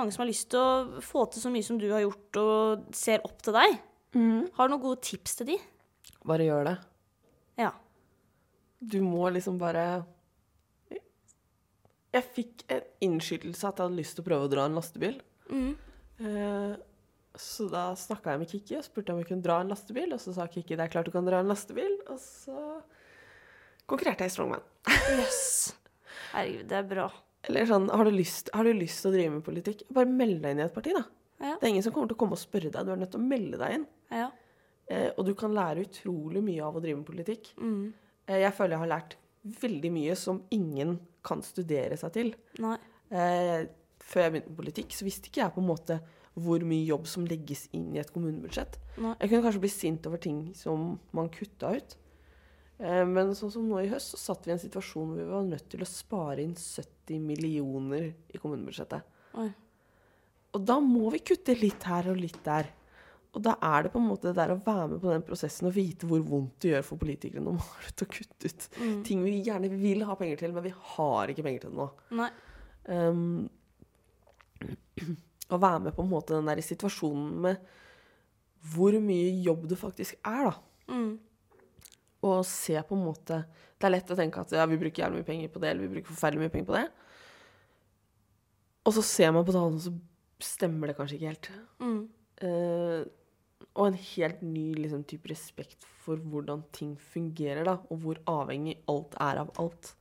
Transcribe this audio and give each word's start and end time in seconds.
mange 0.00 0.14
som 0.14 0.24
har 0.24 0.30
lyst 0.30 0.48
til 0.52 0.60
å 0.60 1.02
få 1.04 1.26
til 1.30 1.44
så 1.44 1.52
mye 1.52 1.66
som 1.66 1.78
du 1.80 1.88
har 1.92 2.02
gjort, 2.04 2.40
og 2.40 2.96
ser 2.96 3.22
opp 3.26 3.44
til 3.44 3.56
deg. 3.56 3.78
Har 4.56 4.66
du 4.66 4.72
noen 4.72 4.82
gode 4.82 5.04
tips 5.06 5.38
til 5.38 5.52
de? 5.52 5.58
Bare 6.26 6.46
gjør 6.48 6.66
det. 6.66 6.76
Ja. 7.60 7.70
Du 8.80 8.98
må 9.04 9.28
liksom 9.28 9.58
bare 9.60 10.02
Jeg 12.10 12.26
fikk 12.34 12.64
en 12.72 12.86
innskytelse 13.06 13.68
at 13.68 13.78
jeg 13.78 13.86
hadde 13.86 14.00
lyst 14.00 14.16
til 14.18 14.24
å 14.24 14.26
prøve 14.26 14.48
å 14.48 14.50
dra 14.50 14.64
en 14.66 14.74
lastebil. 14.74 15.20
Mm. 15.46 15.76
Eh, 16.26 16.72
så 17.38 17.68
da 17.70 17.84
snakka 17.94 18.34
jeg 18.34 18.40
med 18.40 18.50
Kikki 18.50 18.78
og 18.80 18.86
spurte 18.88 19.14
om 19.14 19.20
vi 19.20 19.28
kunne 19.28 19.44
dra 19.44 19.60
en 19.62 19.70
lastebil. 19.70 20.10
Og 20.16 20.18
så 20.18 20.34
sa 20.34 20.48
Kikki 20.50 20.74
det 20.74 20.88
er 20.88 20.90
klart 20.90 21.06
du 21.06 21.14
kan 21.14 21.28
dra 21.28 21.38
en 21.38 21.52
lastebil. 21.52 22.00
Og 22.10 22.18
så 22.18 22.80
konkurrerte 23.86 24.26
jeg 24.26 24.32
i 24.32 24.34
Strongman. 24.34 24.66
Yes. 25.20 25.76
Herregud, 26.32 26.66
det 26.72 26.80
er 26.80 26.90
bra. 26.90 27.06
Eller 27.48 27.64
sånn, 27.68 27.88
har 27.88 28.04
du, 28.04 28.12
lyst, 28.12 28.50
har 28.52 28.66
du 28.68 28.74
lyst 28.76 29.00
til 29.00 29.10
å 29.10 29.14
drive 29.14 29.32
med 29.38 29.46
politikk? 29.46 29.86
Bare 29.96 30.10
meld 30.10 30.42
deg 30.42 30.54
inn 30.54 30.60
i 30.60 30.66
et 30.66 30.74
parti, 30.74 30.92
da. 30.96 31.06
Ja. 31.40 31.54
Det 31.56 31.64
er 31.64 31.72
ingen 31.72 31.84
som 31.86 31.94
kommer 31.94 32.10
til 32.10 32.18
å 32.18 32.20
komme 32.20 32.36
og 32.36 32.42
spørre 32.42 32.68
deg. 32.68 32.84
Du 32.84 32.92
er 32.92 33.00
nødt 33.00 33.14
til 33.14 33.22
å 33.22 33.30
melde 33.30 33.60
deg 33.62 33.78
inn. 33.78 33.86
Ja. 34.12 34.28
Eh, 34.90 35.08
og 35.14 35.24
du 35.24 35.32
kan 35.38 35.54
lære 35.56 35.86
utrolig 35.86 36.42
mye 36.44 36.66
av 36.66 36.76
å 36.76 36.82
drive 36.84 37.00
med 37.00 37.08
politikk. 37.08 37.52
Mm. 37.56 37.92
Eh, 38.26 38.40
jeg 38.42 38.56
føler 38.58 38.76
jeg 38.76 38.84
har 38.84 38.92
lært 38.92 39.16
veldig 39.62 39.92
mye 39.94 40.16
som 40.20 40.42
ingen 40.52 40.98
kan 41.24 41.40
studere 41.44 41.96
seg 42.00 42.12
til. 42.16 42.32
Eh, 42.60 43.68
før 44.00 44.26
jeg 44.26 44.34
begynte 44.34 44.52
med 44.52 44.60
politikk, 44.60 44.96
så 44.96 45.06
visste 45.06 45.30
ikke 45.30 45.44
jeg 45.44 45.54
på 45.54 45.62
en 45.62 45.70
måte 45.70 46.00
hvor 46.40 46.62
mye 46.64 46.86
jobb 46.86 47.08
som 47.10 47.24
legges 47.28 47.66
inn 47.76 47.88
i 47.94 48.00
et 48.02 48.12
kommunebudsjett. 48.12 48.76
Nei. 49.00 49.16
Jeg 49.16 49.32
kunne 49.32 49.44
kanskje 49.46 49.64
bli 49.64 49.72
sint 49.72 50.06
over 50.08 50.20
ting 50.22 50.44
som 50.56 50.92
man 51.16 51.32
kutta 51.32 51.72
ut. 51.76 51.96
Eh, 52.80 53.04
men 53.08 53.34
sånn 53.36 53.52
som 53.52 53.66
nå 53.68 53.82
i 53.82 53.90
høst, 53.90 54.14
så 54.14 54.20
satt 54.30 54.46
vi 54.46 54.52
i 54.52 54.56
en 54.56 54.62
situasjon 54.62 55.10
hvor 55.10 55.20
vi 55.20 55.28
var 55.28 55.48
nødt 55.48 55.68
til 55.72 55.84
å 55.84 55.88
spare 55.88 56.44
inn 56.44 56.56
70 56.56 56.99
millioner 57.18 58.12
i 58.30 58.38
kommunebudsjettet. 58.38 59.02
Oi. 59.40 59.48
Og 60.54 60.64
da 60.66 60.76
må 60.82 61.10
vi 61.14 61.22
kutte 61.22 61.54
litt 61.58 61.82
her 61.86 62.10
og 62.10 62.18
litt 62.18 62.38
der. 62.44 62.70
Og 63.30 63.42
da 63.46 63.52
er 63.62 63.84
det 63.86 63.92
på 63.92 64.00
en 64.00 64.08
måte 64.10 64.26
det 64.30 64.38
der 64.40 64.50
å 64.56 64.58
være 64.64 64.88
med 64.90 65.00
på 65.02 65.12
den 65.12 65.22
prosessen 65.22 65.68
og 65.68 65.74
vite 65.76 66.06
hvor 66.10 66.22
vondt 66.26 66.56
det 66.64 66.72
gjør 66.72 66.86
for 66.88 66.98
politikere 66.98 67.42
når 67.44 67.54
man 67.60 67.68
har 67.68 67.92
til 67.94 68.06
å 68.08 68.10
kutte 68.16 68.50
ut 68.50 68.68
Mm. 68.80 69.02
ting 69.06 69.22
vi 69.22 69.36
gjerne 69.46 69.70
vil 69.70 70.02
ha 70.08 70.16
penger 70.18 70.36
til, 70.42 70.52
men 70.52 70.64
vi 70.66 70.72
har 70.94 71.30
ikke 71.30 71.44
penger 71.46 71.60
til 71.60 71.70
det 71.70 71.78
nå. 71.78 71.86
Nei. 72.18 72.30
Um, 72.90 73.48
å 75.50 75.58
være 75.62 75.84
med 75.86 75.94
på 75.94 76.02
en 76.02 76.10
måte 76.10 76.34
den 76.34 76.50
der 76.50 76.62
situasjonen 76.64 77.30
med 77.46 77.70
hvor 78.74 78.92
mye 79.00 79.30
jobb 79.44 79.68
det 79.70 79.78
faktisk 79.78 80.18
er, 80.26 80.50
da. 80.50 80.54
Mm. 80.90 81.12
Og 82.26 82.42
se 82.44 82.76
på 82.84 82.96
en 82.96 83.04
måte 83.06 83.38
Det 83.80 83.86
er 83.88 83.94
lett 83.94 84.10
å 84.12 84.16
tenke 84.18 84.42
at 84.42 84.50
ja, 84.52 84.66
vi 84.68 84.76
bruker 84.80 85.06
jævlig 85.06 85.22
mye 85.22 85.28
penger 85.30 85.52
på 85.54 85.62
det, 85.62 85.70
eller 85.70 85.86
vi 85.86 85.94
bruker 85.94 86.12
forferdelig 86.12 86.42
mye 86.42 86.52
penger 86.52 86.68
på 86.68 86.76
det. 86.76 86.86
Og 88.88 88.96
så 88.96 89.04
ser 89.04 89.32
man 89.32 89.46
på 89.46 89.54
tallene, 89.54 89.80
og 89.80 89.86
så 89.86 89.94
stemmer 90.44 90.90
det 90.90 90.96
kanskje 90.98 91.16
ikke 91.16 91.30
helt. 91.30 91.48
Mm. 91.80 92.02
Uh, 92.44 93.00
og 93.76 93.86
en 93.86 93.98
helt 94.00 94.42
ny 94.44 94.66
liksom, 94.78 95.04
type 95.08 95.30
respekt 95.30 95.86
for 96.02 96.20
hvordan 96.32 96.64
ting 96.76 96.94
fungerer, 97.12 97.62
da, 97.68 97.76
og 97.92 98.04
hvor 98.04 98.20
avhengig 98.30 98.78
alt 98.90 99.16
er 99.20 99.42
av 99.44 99.52
alt. 99.62 99.92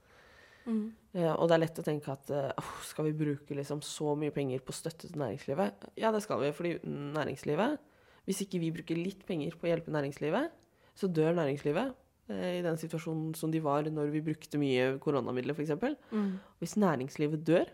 Mm. 0.66 0.90
Uh, 1.16 1.34
og 1.34 1.48
det 1.50 1.56
er 1.56 1.64
lett 1.66 1.82
å 1.82 1.86
tenke 1.86 2.14
at 2.14 2.32
uh, 2.36 2.72
skal 2.88 3.10
vi 3.10 3.18
bruke 3.24 3.58
liksom, 3.58 3.84
så 3.86 4.16
mye 4.20 4.34
penger 4.36 4.64
på 4.64 4.76
støtte 4.76 5.08
til 5.08 5.20
næringslivet? 5.22 5.90
Ja, 6.00 6.14
det 6.16 6.24
skal 6.26 6.44
vi, 6.44 6.54
fordi 6.56 6.76
uten 6.80 7.14
næringslivet 7.16 7.80
Hvis 8.28 8.44
ikke 8.46 8.60
vi 8.62 8.74
bruker 8.76 9.00
litt 9.00 9.24
penger 9.26 9.56
på 9.58 9.66
å 9.66 9.72
hjelpe 9.72 9.94
næringslivet, 9.96 10.52
så 11.00 11.08
dør 11.08 11.34
næringslivet. 11.40 11.96
Eh, 12.30 12.60
I 12.60 12.64
den 12.66 12.80
situasjonen 12.80 13.34
som 13.38 13.52
de 13.54 13.62
var 13.64 13.90
når 13.90 14.12
vi 14.14 14.24
brukte 14.26 14.62
mye 14.62 14.96
koronamidler, 15.04 15.58
f.eks. 15.58 16.00
Mm. 16.12 16.34
Hvis 16.62 16.78
næringslivet 16.80 17.46
dør, 17.48 17.70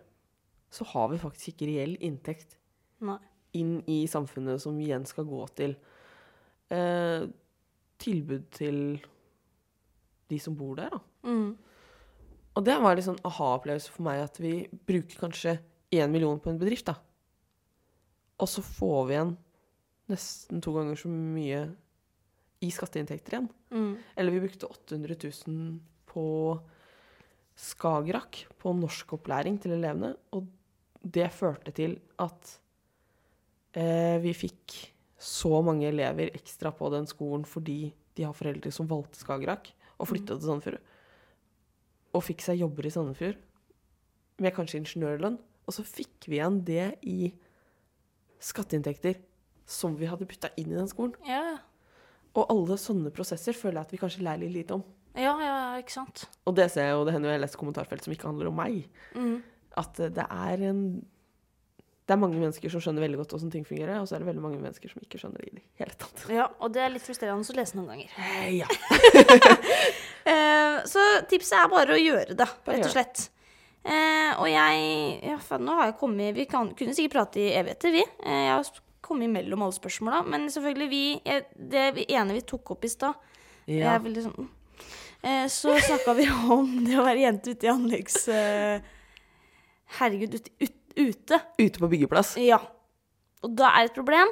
så 0.74 0.88
har 0.92 1.10
vi 1.12 1.22
faktisk 1.22 1.54
ikke 1.54 1.70
reell 1.70 1.96
inntekt 2.04 2.58
Nei. 3.06 3.20
inn 3.56 3.78
i 3.92 4.04
samfunnet 4.12 4.62
som 4.64 4.78
igjen 4.82 5.06
skal 5.08 5.28
gå 5.30 5.44
til 5.56 5.76
eh, 6.74 7.28
tilbud 8.02 8.50
til 8.56 8.82
de 10.32 10.42
som 10.42 10.58
bor 10.58 10.76
der, 10.80 10.92
da. 10.92 11.30
Mm. 11.30 11.54
Og 12.56 12.64
det 12.64 12.76
var 12.80 12.96
litt 12.96 13.08
sånn 13.08 13.24
aha-opplevelse 13.28 13.92
for 13.92 14.08
meg 14.08 14.22
at 14.24 14.38
vi 14.40 14.58
bruker 14.88 15.20
kanskje 15.26 15.58
én 15.96 16.12
million 16.12 16.40
på 16.42 16.52
en 16.52 16.60
bedrift, 16.60 16.88
da. 16.88 16.96
Og 18.42 18.50
så 18.52 18.64
får 18.66 19.02
vi 19.08 19.16
igjen 19.16 19.36
nesten 20.12 20.62
to 20.64 20.74
ganger 20.76 21.00
så 21.00 21.10
mye 21.12 21.62
i 22.64 22.72
skatteinntekter 22.72 23.36
igjen. 23.36 23.50
Mm. 23.72 23.92
Eller 24.16 24.36
vi 24.36 24.44
brukte 24.46 24.70
800 24.70 25.18
000 25.48 25.80
på 26.10 26.26
Skagerrak, 27.56 28.46
på 28.60 28.74
norskopplæring 28.76 29.60
til 29.62 29.76
elevene. 29.78 30.14
Og 30.36 30.48
det 31.02 31.30
førte 31.36 31.74
til 31.76 31.98
at 32.22 32.56
eh, 33.78 34.18
vi 34.24 34.34
fikk 34.36 34.76
så 35.22 35.62
mange 35.66 35.88
elever 35.90 36.34
ekstra 36.36 36.74
på 36.76 36.90
den 36.94 37.08
skolen 37.10 37.46
fordi 37.48 37.94
de 38.16 38.26
har 38.28 38.36
foreldre 38.36 38.72
som 38.74 38.88
valgte 38.90 39.20
Skagerrak 39.20 39.72
og 40.00 40.10
flytta 40.10 40.36
til 40.36 40.48
Sandefjord. 40.50 40.80
Og 42.16 42.24
fikk 42.24 42.44
seg 42.46 42.62
jobber 42.62 42.88
i 42.88 42.94
Sandefjord 42.94 43.40
med 44.44 44.56
kanskje 44.56 44.82
ingeniørlønn. 44.82 45.38
Og 45.66 45.74
så 45.74 45.86
fikk 45.88 46.28
vi 46.30 46.40
igjen 46.40 46.60
det 46.68 46.90
i 47.08 47.32
skatteinntekter 48.44 49.18
som 49.66 49.96
vi 49.98 50.08
hadde 50.10 50.28
putta 50.30 50.52
inn 50.60 50.70
i 50.72 50.78
den 50.78 50.90
skolen. 50.92 51.16
Ja. 51.26 51.58
Og 52.36 52.46
alle 52.52 52.76
sånne 52.82 53.12
prosesser 53.16 53.56
føler 53.56 53.80
jeg 53.80 53.88
at 53.88 53.92
vi 53.96 54.00
kanskje 54.02 54.24
lærer 54.28 54.44
litt 54.44 54.56
lite 54.58 54.76
om. 54.78 54.84
ja, 55.16 55.32
ja, 55.40 55.58
ikke 55.80 55.94
sant. 55.96 56.26
Og 56.46 56.56
det 56.58 56.70
ser 56.74 56.90
jeg 56.90 56.96
jo, 56.98 57.06
det 57.08 57.14
hender 57.16 57.30
jo 57.32 57.36
jeg 57.38 57.44
leser 57.46 57.62
kommentarfelt 57.62 58.04
som 58.04 58.12
ikke 58.16 58.28
handler 58.28 58.50
om 58.52 58.58
meg. 58.60 58.82
Mm. 59.16 59.38
At 59.80 60.00
eh, 60.04 60.12
det 60.12 60.26
er 60.28 60.66
en 60.72 60.82
Det 62.06 62.14
er 62.14 62.20
mange 62.22 62.38
mennesker 62.38 62.70
som 62.70 62.82
skjønner 62.84 63.02
veldig 63.02 63.18
godt 63.18 63.32
hvordan 63.34 63.52
ting 63.52 63.64
fungerer, 63.66 63.98
og 63.98 64.06
så 64.06 64.14
er 64.16 64.22
det 64.22 64.28
veldig 64.28 64.44
mange 64.44 64.60
mennesker 64.62 64.92
som 64.92 65.02
ikke 65.02 65.18
skjønner 65.18 65.42
det 65.42 65.48
i 65.50 65.56
det 65.56 65.64
hele 65.80 65.96
tatt. 65.98 66.26
Ja, 66.30 66.44
og 66.62 66.74
det 66.76 66.84
er 66.84 66.92
litt 66.94 67.02
frustrerende 67.02 67.48
å 67.50 67.56
lese 67.58 67.80
noen 67.80 67.88
ganger. 67.96 68.12
Eh, 68.20 68.60
Ja. 68.60 68.68
Eh, 70.26 70.78
så 70.90 71.02
tipset 71.30 71.54
er 71.60 71.68
bare 71.70 71.94
å 71.94 72.00
gjøre 72.02 72.34
det, 72.34 72.48
rett 72.66 72.86
og 72.88 72.90
slett. 72.96 73.28
Eh, 73.86 74.32
og 74.42 74.48
jeg 74.50 75.20
ja, 75.22 75.36
faen, 75.38 75.62
Nå 75.68 75.76
har 75.78 75.92
jeg 75.92 75.98
kommet 76.00 76.34
Vi 76.34 76.48
kan, 76.50 76.72
kunne 76.74 76.96
sikkert 76.98 77.14
prate 77.14 77.44
i 77.44 77.52
evigheter, 77.60 77.94
vi. 77.94 78.02
Eh, 78.26 78.40
jeg 78.48 78.56
har 78.56 78.64
kommet 79.06 79.30
imellom 79.30 79.66
alle 79.66 79.78
spørsmåla. 79.78 80.24
Men 80.28 80.48
selvfølgelig, 80.52 80.90
vi 80.90 81.04
Det 81.56 82.06
ene 82.10 82.36
vi 82.36 82.44
tok 82.48 82.76
opp 82.76 82.86
i 82.86 82.92
stad 82.92 83.14
ja. 83.72 83.98
sånn 83.98 84.48
eh, 85.22 85.46
Så 85.50 85.74
snakka 85.88 86.14
vi 86.18 86.28
om 86.58 86.72
det 86.86 86.98
å 87.00 87.06
være 87.06 87.26
jente 87.28 87.56
ute 87.56 87.70
i 87.70 87.74
anleggs... 87.74 88.24
Eh, 88.30 88.94
herregud, 90.00 90.40
ute, 90.40 90.52
ut, 90.60 90.80
ute. 90.98 91.40
Ute 91.62 91.82
på 91.84 91.92
byggeplass. 91.92 92.36
Ja. 92.42 92.58
Og 93.46 93.54
da 93.54 93.70
er 93.78 93.90
et 93.90 93.96
problem 93.96 94.32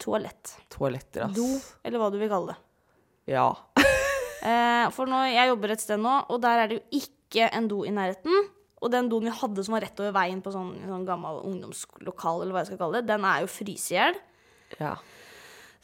toalett. 0.00 0.56
Toaletter, 0.72 1.26
ass. 1.26 1.34
Do, 1.36 1.46
eller 1.86 2.02
hva 2.02 2.10
du 2.12 2.18
vil 2.20 2.30
kalle 2.32 2.54
det. 2.54 2.60
Ja. 3.36 3.48
Eh, 4.44 4.90
for 4.92 5.08
nå, 5.08 5.22
jeg 5.32 5.48
jobber 5.48 5.72
et 5.72 5.80
sted 5.80 5.96
nå, 6.04 6.18
og 6.28 6.36
der 6.42 6.58
er 6.60 6.68
det 6.68 6.76
jo 6.76 6.98
ikke 6.98 7.46
en 7.56 7.64
do 7.70 7.78
i 7.88 7.92
nærheten. 7.96 8.42
Og 8.84 8.92
den 8.92 9.08
doen 9.08 9.24
vi 9.24 9.32
hadde 9.32 9.64
som 9.64 9.74
var 9.76 9.84
rett 9.86 10.00
over 10.02 10.12
veien 10.14 10.42
på 10.44 10.52
sånn, 10.52 10.74
sånn 10.84 11.06
gammel 11.08 11.40
ungdomslokal, 11.48 12.42
eller 12.44 12.52
hva 12.54 12.62
jeg 12.64 12.74
skal 12.74 12.82
kalle 12.84 13.00
det, 13.00 13.08
den 13.08 13.24
er 13.28 13.42
jo 13.44 13.50
fryst 13.50 13.92
i 13.94 13.98
hjel. 13.98 14.18
ja. 14.78 14.96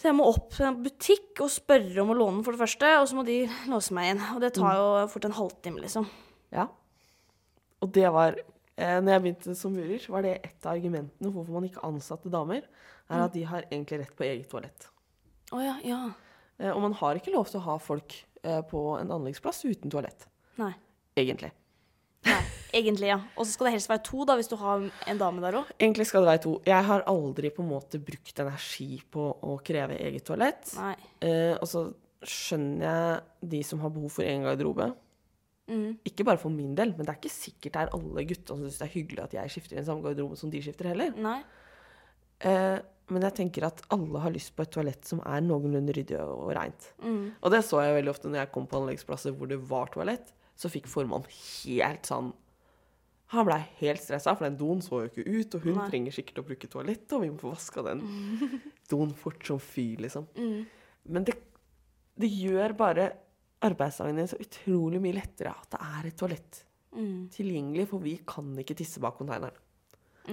Så 0.00 0.08
jeg 0.08 0.16
må 0.16 0.24
opp 0.30 0.46
til 0.54 0.64
en 0.64 0.78
butikk 0.80 1.42
og 1.44 1.50
spørre 1.52 2.00
om 2.00 2.14
å 2.14 2.14
låne 2.16 2.38
den, 2.38 2.44
for 2.46 2.56
det 2.56 2.62
første, 2.62 2.88
og 3.02 3.08
så 3.10 3.18
må 3.18 3.24
de 3.26 3.42
låse 3.68 3.92
meg 3.92 4.14
inn. 4.14 4.22
Og 4.32 4.38
det 4.40 4.54
tar 4.56 4.78
jo 4.78 4.86
fort 5.12 5.26
en 5.28 5.34
halvtime, 5.36 5.82
liksom. 5.82 6.06
Ja. 6.56 6.64
Og 7.84 7.92
det 7.92 8.06
var 8.08 8.38
eh, 8.38 8.96
Når 9.04 9.12
jeg 9.12 9.22
begynte 9.26 9.56
som 9.60 9.74
murer, 9.76 10.06
var 10.08 10.24
det 10.24 10.32
et 10.38 10.64
av 10.64 10.72
argumentene 10.72 11.32
hvorfor 11.34 11.52
man 11.52 11.68
ikke 11.68 11.84
ansatte 11.84 12.32
damer, 12.32 12.64
er 13.10 13.26
at 13.26 13.36
de 13.36 13.44
har 13.50 13.66
egentlig 13.68 14.00
rett 14.00 14.16
på 14.16 14.24
eget 14.24 14.48
toalett. 14.48 14.88
Oh, 15.52 15.60
ja, 15.60 15.76
ja. 15.84 16.00
Eh, 16.56 16.72
og 16.72 16.80
man 16.86 16.96
har 16.96 17.20
ikke 17.20 17.36
lov 17.36 17.50
til 17.50 17.60
å 17.60 17.66
ha 17.68 17.76
folk 17.82 18.16
eh, 18.40 18.62
på 18.72 18.84
en 18.96 19.12
anleggsplass 19.18 19.66
uten 19.68 19.92
toalett. 19.92 20.30
Nei. 20.62 20.72
Egentlig. 21.20 21.52
Nei. 22.24 22.40
Egentlig, 22.76 23.10
ja. 23.10 23.18
Og 23.34 23.46
så 23.46 23.54
skal 23.54 23.68
det 23.68 23.74
helst 23.76 23.90
være 23.90 24.04
to, 24.06 24.24
da, 24.28 24.36
hvis 24.38 24.50
du 24.50 24.56
har 24.60 24.84
en 25.10 25.20
dame 25.20 25.42
der 25.44 25.58
òg. 25.60 25.72
Egentlig 25.78 26.06
skal 26.10 26.24
det 26.24 26.32
være 26.32 26.42
to. 26.46 26.54
Jeg 26.68 26.86
har 26.90 27.04
aldri 27.10 27.50
på 27.54 27.64
en 27.64 27.70
måte 27.72 28.00
brukt 28.02 28.42
energi 28.44 29.00
på 29.10 29.26
å 29.46 29.56
kreve 29.66 29.98
eget 29.98 30.26
toalett. 30.28 30.72
Nei. 30.78 30.94
Eh, 31.26 31.54
og 31.56 31.66
så 31.70 31.86
skjønner 32.20 32.84
jeg 32.84 33.50
de 33.54 33.62
som 33.66 33.80
har 33.82 33.92
behov 33.94 34.12
for 34.18 34.26
egen 34.26 34.46
garderobe. 34.46 34.90
Mm. 35.70 35.98
Ikke 36.06 36.26
bare 36.26 36.40
for 36.42 36.52
min 36.52 36.74
del, 36.78 36.94
men 36.96 37.06
det 37.06 37.14
er 37.14 37.20
ikke 37.20 37.32
sikkert 37.32 37.76
det 37.76 37.82
er 37.84 37.92
alle 37.96 38.24
gutta 38.26 38.56
som 38.56 38.64
syns 38.64 38.80
det 38.80 38.86
er 38.88 38.96
hyggelig 38.96 39.22
at 39.24 39.36
jeg 39.38 39.52
skifter 39.54 39.76
i 39.76 39.80
den 39.80 39.86
samme 39.86 40.04
garderobe 40.04 40.38
som 40.38 40.50
de 40.52 40.62
skifter 40.64 40.90
heller. 40.90 41.14
Nei. 41.14 41.38
Eh, 42.40 42.78
men 43.10 43.26
jeg 43.26 43.36
tenker 43.40 43.66
at 43.66 43.82
alle 43.94 44.22
har 44.22 44.34
lyst 44.34 44.52
på 44.56 44.64
et 44.64 44.72
toalett 44.74 45.06
som 45.06 45.22
er 45.26 45.42
noenlunde 45.44 45.94
ryddig 45.96 46.18
og 46.22 46.52
reint. 46.56 46.92
Mm. 47.02 47.32
Og 47.40 47.54
det 47.54 47.62
så 47.66 47.82
jeg 47.82 47.96
veldig 47.98 48.12
ofte 48.12 48.30
når 48.30 48.44
jeg 48.44 48.52
kom 48.54 48.68
på 48.70 48.78
anleggsplasser 48.80 49.34
hvor 49.34 49.50
det 49.50 49.58
var 49.70 49.90
toalett. 49.94 50.30
Så 50.58 50.70
fikk 50.70 50.90
formannen 50.90 51.30
helt 51.30 52.06
sånn 52.06 52.34
Han 53.30 53.46
blei 53.46 53.60
helt 53.78 54.02
stressa, 54.02 54.32
for 54.34 54.46
den 54.48 54.56
doen 54.58 54.80
så 54.82 55.04
jo 55.04 55.08
ikke 55.10 55.22
ut, 55.28 55.54
og 55.54 55.66
hun 55.68 55.76
Nei. 55.78 55.88
trenger 55.92 56.14
sikkert 56.16 56.40
å 56.42 56.46
bruke 56.48 56.66
toalettet, 56.70 57.12
og 57.14 57.22
vi 57.22 57.30
må 57.30 57.38
få 57.38 57.52
vaska 57.52 57.84
den 57.86 58.00
doen 58.90 59.12
fort 59.14 59.44
som 59.46 59.60
fy, 59.62 59.92
liksom. 60.02 60.26
Mm. 60.34 60.64
Men 61.14 61.26
det, 61.28 61.36
det 62.18 62.30
gjør 62.32 62.74
bare 62.80 63.04
arbeidsdagen 63.62 64.18
din 64.18 64.28
så 64.30 64.38
utrolig 64.40 64.98
mye 65.04 65.14
lettere 65.20 65.52
at 65.54 65.70
det 65.76 65.80
er 65.92 66.10
et 66.10 66.18
toalett 66.24 66.64
Mm. 66.90 67.28
tilgjengelig, 67.30 67.84
for 67.86 68.02
vi 68.02 68.16
kan 68.26 68.48
ikke 68.58 68.74
tisse 68.80 68.98
bak 68.98 69.14
konteineren. 69.14 69.54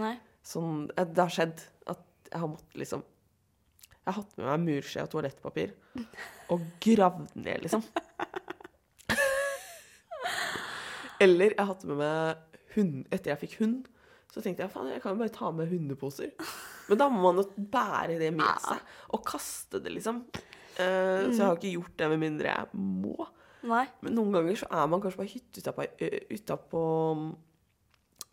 Nei. 0.01 0.15
Sånn, 0.41 0.87
eh, 0.97 1.05
det 1.05 1.21
har 1.21 1.29
skjedd 1.29 1.61
at 1.93 2.01
jeg 2.31 2.39
har 2.41 2.49
måttet 2.49 2.79
liksom 2.81 3.03
Jeg 3.05 4.07
har 4.07 4.15
hatt 4.23 4.33
med 4.39 4.47
meg 4.47 4.63
murskje 4.65 5.03
og 5.05 5.11
toalettpapir 5.13 5.75
og 6.55 6.65
gravd 6.81 7.29
ned, 7.37 7.61
liksom. 7.67 7.83
Eller 11.21 11.53
jeg 11.53 11.59
har 11.61 11.69
hatt 11.75 11.85
med 11.89 11.97
meg 12.01 12.46
hund 12.77 13.07
Etter 13.11 13.33
jeg 13.33 13.41
fikk 13.45 13.55
hund, 13.61 13.87
så 14.33 14.41
tenkte 14.43 14.65
jeg 14.65 14.71
faen, 14.73 14.89
jeg 14.91 15.01
kan 15.03 15.15
jo 15.15 15.21
bare 15.23 15.33
ta 15.33 15.49
med 15.55 15.69
hundeposer. 15.71 16.33
Men 16.89 16.99
da 17.01 17.07
må 17.11 17.21
man 17.29 17.41
jo 17.41 17.47
bære 17.73 18.17
det 18.19 18.31
med 18.35 18.61
seg 18.63 18.79
og 19.15 19.23
kaste 19.27 19.79
det, 19.83 19.93
liksom. 19.97 20.21
Eh, 20.77 21.25
Så 21.31 21.39
jeg 21.39 21.45
har 21.47 21.57
ikke 21.57 21.73
gjort 21.73 21.95
det 21.97 22.09
med 22.11 22.19
mindre 22.21 22.51
jeg 22.53 22.67
må. 22.77 23.15
Nei. 23.67 23.85
Men 24.05 24.13
noen 24.15 24.35
ganger 24.35 24.59
så 24.61 24.67
er 24.69 24.87
man 24.91 25.01
kanskje 25.01 25.21
på 25.23 25.29
hytte 25.31 25.63
utapå 25.63 25.87
utapå 26.37 26.81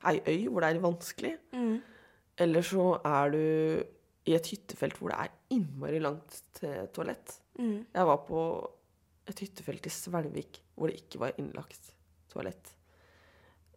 ei 0.05 0.19
øy 0.29 0.49
hvor 0.51 0.61
det 0.65 0.71
er 0.75 0.83
vanskelig. 0.85 1.33
Mm. 1.57 1.79
Eller 2.45 2.67
så 2.67 2.87
er 3.07 3.31
du 3.33 3.41
i 4.29 4.35
et 4.37 4.51
hyttefelt 4.53 4.99
hvor 5.01 5.13
det 5.13 5.19
er 5.25 5.33
innmari 5.57 6.01
langt 6.03 6.41
til 6.59 6.89
toalett. 6.97 7.39
Mm. 7.59 7.85
Jeg 7.95 8.09
var 8.11 8.21
på 8.29 8.45
et 9.31 9.41
hyttefelt 9.41 9.87
i 9.89 9.93
Svelvik 9.95 10.61
hvor 10.75 10.91
det 10.91 11.01
ikke 11.01 11.23
var 11.23 11.37
innlagt 11.41 11.95
toalett. 12.33 12.74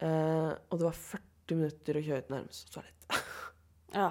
Eh, 0.03 0.51
og 0.69 0.79
det 0.79 0.85
var 0.87 0.97
40 0.97 1.57
minutter 1.57 1.97
å 1.99 2.03
kjøre 2.05 2.25
til 2.27 2.35
nærmeste 2.37 2.73
toalett. 2.73 3.21
Ja. 3.95 4.09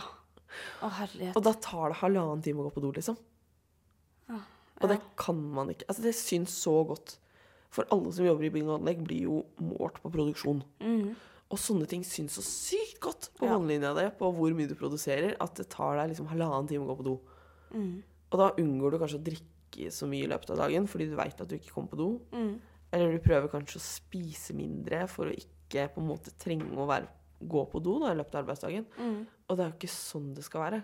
Å, 0.81 0.89
herlighet. 1.03 1.37
og 1.37 1.45
da 1.45 1.53
tar 1.61 1.93
det 1.93 1.99
halvannen 2.01 2.43
time 2.45 2.63
å 2.63 2.69
gå 2.69 2.77
på 2.79 2.83
do, 2.87 2.91
liksom. 2.97 3.19
Og 4.77 4.91
det 4.91 4.99
kan 5.17 5.39
man 5.57 5.71
ikke. 5.73 5.87
Altså, 5.89 6.03
det 6.05 6.13
syns 6.19 6.53
så 6.61 6.75
godt. 6.89 7.15
For 7.73 7.89
alle 7.95 8.11
som 8.13 8.27
jobber 8.27 8.45
i 8.45 8.51
bygg 8.53 8.67
og 8.69 8.75
anlegg, 8.79 9.01
blir 9.07 9.23
jo 9.25 9.39
målt 9.65 10.03
på 10.03 10.11
produksjon. 10.13 10.61
Mm. 10.85 11.15
Og 11.53 11.61
sånne 11.61 11.87
ting 11.89 12.03
syns 12.05 12.37
så 12.37 12.45
sykt 12.45 13.01
godt 13.05 13.31
på 13.39 13.47
Ja. 13.47 13.55
håndlinja 13.55 13.95
di, 13.97 14.05
på 14.19 14.29
hvor 14.37 14.53
mye 14.57 14.69
du 14.69 14.75
produserer, 14.77 15.37
at 15.41 15.55
det 15.57 15.69
tar 15.73 15.97
deg 15.97 16.11
liksom 16.13 16.29
halvannen 16.29 16.69
time 16.69 16.85
å 16.85 16.91
gå 16.93 16.97
på 17.01 17.09
do. 17.09 17.17
Mm. 17.73 18.03
Og 18.33 18.39
da 18.41 18.51
unngår 18.61 18.91
du 18.93 18.99
kanskje 19.01 19.21
å 19.21 19.27
drikke 19.31 19.91
så 19.93 20.09
mye 20.11 20.25
i 20.25 20.31
løpet 20.31 20.51
av 20.51 20.61
dagen, 20.65 20.87
fordi 20.91 21.09
du 21.09 21.17
veit 21.17 21.41
at 21.41 21.49
du 21.49 21.57
ikke 21.57 21.73
kommer 21.73 21.93
på 21.93 22.01
do. 22.01 22.09
Mm. 22.33 22.61
Eller 22.93 23.13
du 23.13 23.25
prøver 23.25 23.49
kanskje 23.53 23.81
å 23.81 23.87
spise 23.87 24.57
mindre 24.57 25.07
for 25.09 25.31
å 25.31 25.37
ikke 25.37 25.56
på 25.71 26.03
en 26.03 26.09
måte 26.09 26.33
trenge 26.41 26.69
å 26.79 26.87
være, 26.89 27.09
gå 27.41 27.63
på 27.71 27.81
do 27.85 27.99
da, 28.03 28.13
i 28.13 28.19
løpet 28.19 28.37
av 28.37 28.45
arbeidsdagen. 28.45 28.87
Mm. 28.97 29.19
Og 29.47 29.57
det 29.57 29.65
er 29.65 29.73
jo 29.73 29.77
ikke 29.77 29.93
sånn 29.93 30.31
det 30.37 30.45
skal 30.47 30.65
være. 30.67 30.83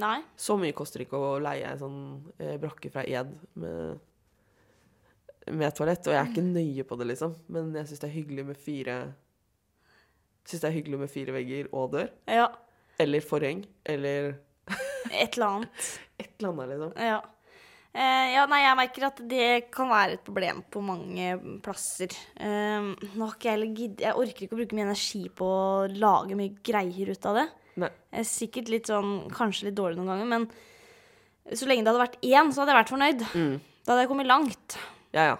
Nei. 0.00 0.20
Så 0.38 0.56
mye 0.60 0.76
koster 0.76 1.02
det 1.02 1.08
ikke 1.08 1.20
å 1.20 1.34
leie 1.42 1.66
en 1.66 1.80
sånn 1.80 1.98
eh, 2.38 2.56
brakke 2.60 2.90
fra 2.92 3.04
Ed 3.04 3.32
med, 3.60 3.98
med 5.50 5.76
toalett. 5.76 6.06
Og 6.06 6.14
jeg 6.14 6.20
er 6.22 6.30
ikke 6.30 6.46
nøye 6.46 6.86
på 6.86 6.98
det, 7.00 7.08
liksom. 7.12 7.34
Men 7.52 7.74
jeg 7.76 7.90
syns 7.90 8.04
det 8.04 8.08
er 8.08 8.16
hyggelig 8.16 8.46
med 8.52 8.60
fire 8.68 9.00
Syns 10.48 10.62
det 10.62 10.70
er 10.70 10.78
hyggelig 10.78 10.98
med 11.02 11.10
fire 11.12 11.34
vegger 11.36 11.66
og 11.76 11.90
dør. 11.92 12.08
Ja. 12.26 12.46
Eller 12.98 13.22
forheng. 13.22 13.60
Eller 13.84 14.32
Et 15.12 15.36
eller 15.36 15.46
annet. 15.46 15.90
et 16.22 16.32
eller 16.38 16.54
annet, 16.54 16.70
liksom. 16.72 16.94
Ja. 16.96 17.20
Eh, 17.90 18.26
ja, 18.36 18.44
nei, 18.46 18.60
jeg 18.62 18.78
merker 18.78 19.04
at 19.08 19.20
det 19.26 19.46
kan 19.74 19.88
være 19.90 20.14
et 20.14 20.22
problem 20.26 20.60
på 20.70 20.82
mange 20.84 21.32
plasser. 21.64 22.12
Eh, 22.38 22.90
nå 23.16 23.26
har 23.26 23.34
ikke 23.34 23.56
jeg 23.56 23.96
Jeg 23.98 24.14
orker 24.14 24.44
ikke 24.46 24.54
å 24.54 24.60
bruke 24.60 24.76
mye 24.78 24.86
energi 24.86 25.24
på 25.34 25.48
å 25.50 25.88
lage 25.90 26.38
mye 26.38 26.54
greier 26.62 27.10
ut 27.10 27.26
av 27.26 27.40
det. 27.40 27.46
Nei. 27.82 27.90
Jeg 28.12 28.22
er 28.22 28.28
sikkert 28.30 28.70
litt 28.70 28.90
sånn 28.90 29.30
Kanskje 29.34 29.68
litt 29.68 29.78
dårlig 29.78 29.98
noen 29.98 30.10
ganger, 30.12 30.26
men 30.30 30.46
så 31.56 31.66
lenge 31.66 31.82
det 31.82 31.90
hadde 31.90 32.04
vært 32.04 32.18
én, 32.22 32.50
så 32.52 32.62
hadde 32.62 32.74
jeg 32.74 32.80
vært 32.80 32.94
fornøyd. 32.94 33.22
Mm. 33.34 33.54
Da 33.82 33.92
hadde 33.92 34.02
jeg 34.04 34.10
kommet 34.12 34.30
langt. 34.30 34.78
Ja, 35.16 35.24
ja. 35.32 35.36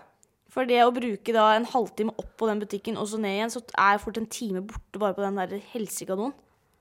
For 0.50 0.67
det 0.67 0.81
å 0.82 0.91
bruke 0.94 1.35
da 1.37 1.53
en 1.55 1.69
halvtime 1.70 2.14
opp 2.19 2.32
på 2.41 2.49
den 2.50 2.58
butikken 2.58 2.99
og 2.99 3.06
så 3.06 3.20
ned 3.23 3.37
igjen, 3.37 3.53
så 3.55 3.62
er 3.79 3.94
jeg 3.94 4.03
fort 4.03 4.19
en 4.19 4.26
time 4.26 4.62
borte 4.67 4.99
bare 4.99 5.14
på 5.14 5.23
den 5.23 5.38
der 5.38 5.61
helsikadoen. 5.70 6.32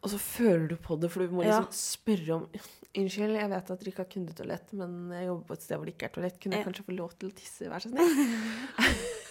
Og 0.01 0.09
så 0.13 0.17
føler 0.17 0.69
du 0.71 0.77
på 0.81 0.97
det, 0.97 1.11
for 1.13 1.21
du 1.27 1.35
må 1.35 1.43
Ja. 1.45 1.59
liksom 1.59 1.69
spørre 1.75 2.35
om 2.39 2.47
Unnskyld, 2.97 3.35
jeg 3.37 3.49
vet 3.51 3.67
at 3.69 3.81
dere 3.83 3.91
ikke 3.91 4.01
har 4.01 4.09
kundetoalett, 4.09 4.71
men 4.79 4.93
jeg 5.13 5.27
jobber 5.27 5.45
på 5.51 5.53
et 5.59 5.65
sted 5.65 5.77
hvor 5.77 5.85
det 5.85 5.93
ikke 5.93 6.07
er 6.07 6.13
toalett. 6.15 6.39
Kunne 6.41 6.57
jeg 6.57 6.65
kanskje 6.65 6.85
få 6.87 6.95
lov 6.97 7.11
til 7.19 7.29
å 7.29 7.35
tisse, 7.37 7.67
vær 7.69 7.83
så 7.85 7.91
snill? 7.91 8.09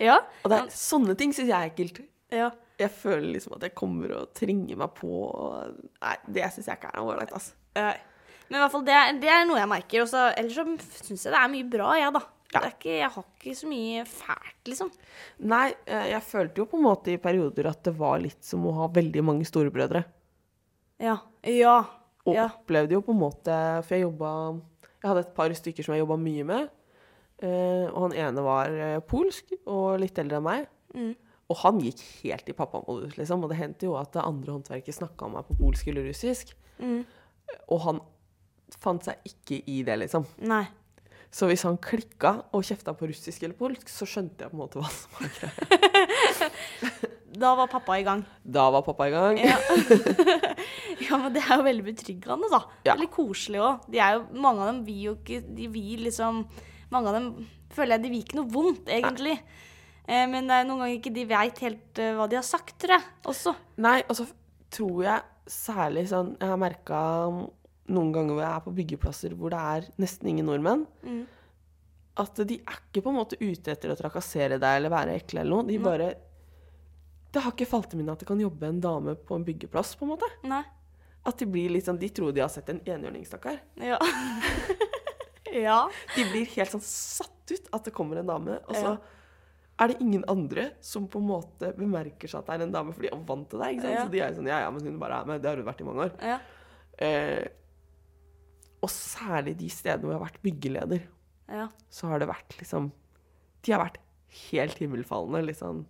Ja. 0.00 0.16
Og 0.42 0.50
det 0.50 0.56
er, 0.58 0.70
sånne 0.74 1.14
ting 1.18 1.32
syns 1.36 1.50
jeg 1.50 1.54
er 1.56 1.70
ekkelt. 1.72 1.98
ja. 2.34 2.50
Jeg 2.80 2.90
føler 2.90 3.28
liksom 3.36 3.52
at 3.54 3.62
jeg 3.62 3.74
kommer 3.78 4.10
og 4.16 4.30
trenger 4.34 4.78
meg 4.80 4.94
på. 4.98 5.08
Nei, 6.02 6.14
det 6.34 6.48
syns 6.50 6.66
jeg 6.66 6.80
ikke 6.80 6.88
er 6.90 7.04
ålreit, 7.04 7.30
altså. 7.36 7.52
Men 7.76 8.56
i 8.56 8.62
hvert 8.64 8.72
fall, 8.72 8.82
det 8.88 8.96
det 9.22 9.28
er 9.30 9.44
noe 9.46 9.60
jeg 9.60 9.70
merker. 9.70 10.02
Også, 10.02 10.24
ellers 10.40 10.56
så 10.58 11.04
syns 11.06 11.22
jeg 11.28 11.34
det 11.36 11.38
er 11.38 11.52
mye 11.52 11.68
bra, 11.70 11.92
jeg, 12.00 12.10
da. 12.16 12.22
Ja. 12.50 12.56
Det 12.56 12.64
er 12.64 12.74
ikke, 12.74 12.96
jeg 12.98 13.10
har 13.14 13.28
ikke 13.28 13.54
så 13.60 13.70
mye 13.70 14.02
fælt, 14.10 14.58
liksom. 14.72 14.90
Nei, 15.52 15.62
eh, 15.86 16.08
jeg 16.16 16.26
følte 16.32 16.64
jo 16.64 16.66
på 16.72 16.80
en 16.80 16.86
måte 16.88 17.14
i 17.14 17.20
perioder 17.22 17.70
at 17.70 17.84
det 17.86 17.94
var 17.98 18.18
litt 18.24 18.42
som 18.46 18.66
å 18.66 18.74
ha 18.80 18.90
veldig 18.98 19.22
mange 19.30 19.46
storebrødre. 19.46 20.02
Ja. 21.02 21.16
Ja. 21.54 21.76
Og 22.26 22.34
Ja. 22.34 22.46
opplevde 22.48 22.92
jo 22.96 23.02
på 23.04 23.12
en 23.12 23.20
måte 23.20 23.56
For 23.84 23.94
jeg 23.96 24.04
jobba 24.06 24.30
Jeg 25.02 25.08
hadde 25.10 25.20
et 25.26 25.34
par 25.36 25.48
stykker 25.52 25.84
som 25.84 25.94
jeg 25.94 26.00
jobba 26.06 26.16
mye 26.16 26.44
med. 26.44 26.70
eh, 27.42 27.86
og 27.92 27.98
han 28.10 28.12
ene 28.16 28.42
var 28.42 28.70
eh, 28.72 29.00
polsk 29.00 29.52
og 29.66 29.98
litt 30.00 30.16
eldre 30.18 30.38
enn 30.38 30.42
meg. 30.46 30.66
Mm. 30.94 31.14
Og 31.50 31.56
han 31.60 31.80
gikk 31.82 32.00
helt 32.22 32.48
i 32.48 32.52
pappamodus, 32.56 33.16
liksom. 33.18 33.42
Og 33.44 33.50
det 33.50 33.58
hendte 33.58 33.84
jo 33.84 33.96
at 34.00 34.12
det 34.14 34.22
andre 34.24 34.52
håndverket 34.54 34.94
snakka 34.96 35.26
om 35.26 35.32
meg 35.36 35.44
på 35.44 35.56
polsk 35.58 35.88
eller 35.88 36.06
russisk. 36.08 36.54
Mm. 36.80 37.02
Og 37.68 37.80
han 37.84 38.00
fant 38.80 39.04
seg 39.04 39.16
ikke 39.28 39.58
i 39.68 39.82
det, 39.84 39.98
liksom. 40.06 40.24
Nei. 40.38 40.64
Så 41.34 41.46
hvis 41.50 41.64
han 41.66 41.76
klikka 41.76 42.44
og 42.54 42.62
kjefta 42.64 42.94
på 42.96 43.08
russisk 43.10 43.42
eller 43.42 43.58
polsk, 43.58 43.88
så 43.90 44.06
skjønte 44.08 44.46
jeg 44.46 44.50
på 44.50 44.56
en 44.56 44.62
måte 44.64 44.78
hva 44.80 44.88
som 44.88 45.10
var 45.18 45.28
greia. 45.36 46.93
Da 47.34 47.50
var 47.58 47.68
pappa 47.72 47.96
i 47.98 48.04
gang. 48.06 48.22
Da 48.44 48.68
var 48.70 48.84
pappa 48.86 49.08
i 49.08 49.12
gang. 49.14 49.38
Ja. 49.42 49.56
ja, 51.08 51.18
men 51.18 51.32
det 51.34 51.42
er 51.42 51.58
jo 51.58 51.66
veldig 51.66 51.84
betryggende, 51.88 52.50
da. 52.52 52.60
Ja. 52.86 52.94
Veldig 52.94 53.10
koselig 53.14 53.62
òg. 53.64 53.88
Mange 54.38 54.62
av 54.62 54.70
dem 54.70 54.80
vil 54.86 55.00
jo 55.08 55.14
ikke 55.18 55.40
De 55.56 55.68
vil 55.74 56.04
liksom 56.06 56.44
Mange 56.94 57.10
av 57.10 57.16
dem 57.18 57.28
føler 57.74 57.96
jeg 57.96 58.04
de 58.04 58.10
vil 58.12 58.22
ikke 58.22 58.38
noe 58.38 58.52
vondt, 58.54 58.86
egentlig. 58.92 59.34
Eh, 60.06 60.26
men 60.30 60.46
det 60.46 60.60
er 60.60 60.66
noen 60.68 60.84
ganger 60.84 60.98
ikke 61.00 61.14
de 61.16 61.24
veit 61.26 61.62
helt 61.64 61.98
uh, 61.98 62.10
hva 62.20 62.26
de 62.30 62.36
har 62.38 62.44
sagt, 62.46 62.76
tror 62.78 62.94
jeg. 62.98 63.06
Også. 63.32 63.54
Nei, 63.82 63.96
og 64.06 64.18
så 64.20 64.26
tror 64.74 65.00
jeg 65.06 65.50
særlig 65.50 66.04
sånn 66.08 66.30
Jeg 66.38 66.48
har 66.48 66.60
merka 66.60 66.98
noen 67.30 68.12
ganger 68.14 68.32
hvor 68.36 68.44
jeg 68.44 68.50
er 68.52 68.62
på 68.64 68.74
byggeplasser 68.78 69.34
hvor 69.36 69.52
det 69.52 69.62
er 69.74 69.88
nesten 70.00 70.30
ingen 70.30 70.46
nordmenn, 70.48 70.86
Mm. 71.04 71.24
at 72.22 72.40
de 72.48 72.60
er 72.62 72.78
ikke 72.78 73.02
på 73.04 73.10
en 73.10 73.18
måte 73.18 73.36
ute 73.42 73.74
etter 73.74 73.90
å 73.92 73.98
trakassere 73.98 74.56
deg 74.62 74.78
eller 74.78 74.92
være 74.94 75.18
ekle 75.18 75.42
eller 75.42 75.52
noe. 75.56 75.66
De 75.68 75.80
bare 75.82 76.12
Det 77.34 77.42
har 77.42 77.50
ikke 77.54 77.66
falt 77.66 77.94
i 77.94 77.98
minne 77.98 78.14
at 78.14 78.20
det 78.22 78.28
kan 78.28 78.38
jobbe 78.40 78.68
en 78.70 78.80
dame 78.84 79.16
på 79.18 79.34
en 79.34 79.44
byggeplass, 79.46 79.94
på 79.98 80.06
en 80.06 80.12
måte. 80.14 80.28
Nei. 80.46 80.62
At 81.26 81.40
de 81.40 81.46
blir 81.48 81.72
litt 81.72 81.86
sånn 81.88 81.98
De 81.98 82.10
tror 82.12 82.34
de 82.36 82.42
har 82.44 82.50
sett 82.52 82.68
en 82.70 82.78
enhjørning, 82.84 83.24
stakkar. 83.26 83.56
Ja. 83.80 83.98
ja. 85.66 85.78
De 86.14 86.24
blir 86.30 86.46
helt 86.56 86.72
sånn 86.74 86.84
satt 86.84 87.52
ut 87.54 87.68
at 87.76 87.88
det 87.88 87.94
kommer 87.96 88.20
en 88.20 88.30
dame, 88.30 88.58
og 88.68 88.74
så 88.76 88.92
Ja. 88.94 88.96
er 89.84 89.88
det 89.90 89.96
ingen 90.04 90.24
andre 90.30 90.68
som 90.84 91.08
på 91.10 91.18
en 91.20 91.26
måte 91.28 91.72
bemerker 91.76 92.30
seg 92.30 92.40
at 92.40 92.46
det 92.46 92.54
er 92.60 92.66
en 92.68 92.72
dame, 92.76 92.94
for 92.94 93.02
de 93.04 93.10
er 93.10 93.24
vant 93.28 93.48
til 93.50 93.58
deg. 93.60 93.74
ikke 93.74 93.82
sant? 93.88 93.94
Ja. 93.98 94.04
Så 94.06 94.12
de 94.14 94.20
er 94.20 94.34
sånn 94.38 94.48
Ja, 94.52 94.60
ja, 94.64 94.70
men 94.70 94.84
hun 94.86 94.98
bare 95.02 95.20
er 95.20 95.26
med. 95.26 95.42
Det 95.42 95.50
har 95.50 95.56
hun 95.60 95.66
vært 95.66 95.80
i 95.82 95.84
mange 95.90 96.06
år. 96.08 96.14
ja. 96.22 96.38
Eh, 97.02 97.48
og 98.84 98.90
særlig 98.92 99.56
de 99.58 99.66
stedene 99.72 100.04
hvor 100.04 100.12
jeg 100.12 100.20
har 100.20 100.26
vært 100.28 100.42
byggeleder, 100.44 101.00
ja. 101.48 101.68
så 101.90 102.06
har 102.10 102.20
det 102.20 102.28
vært 102.28 102.54
liksom 102.60 102.90
De 103.64 103.72
har 103.72 103.80
vært 103.80 103.96
helt 104.52 104.76
himmelfallende. 104.78 105.40
Litt 105.46 105.56
sånn 105.58 105.86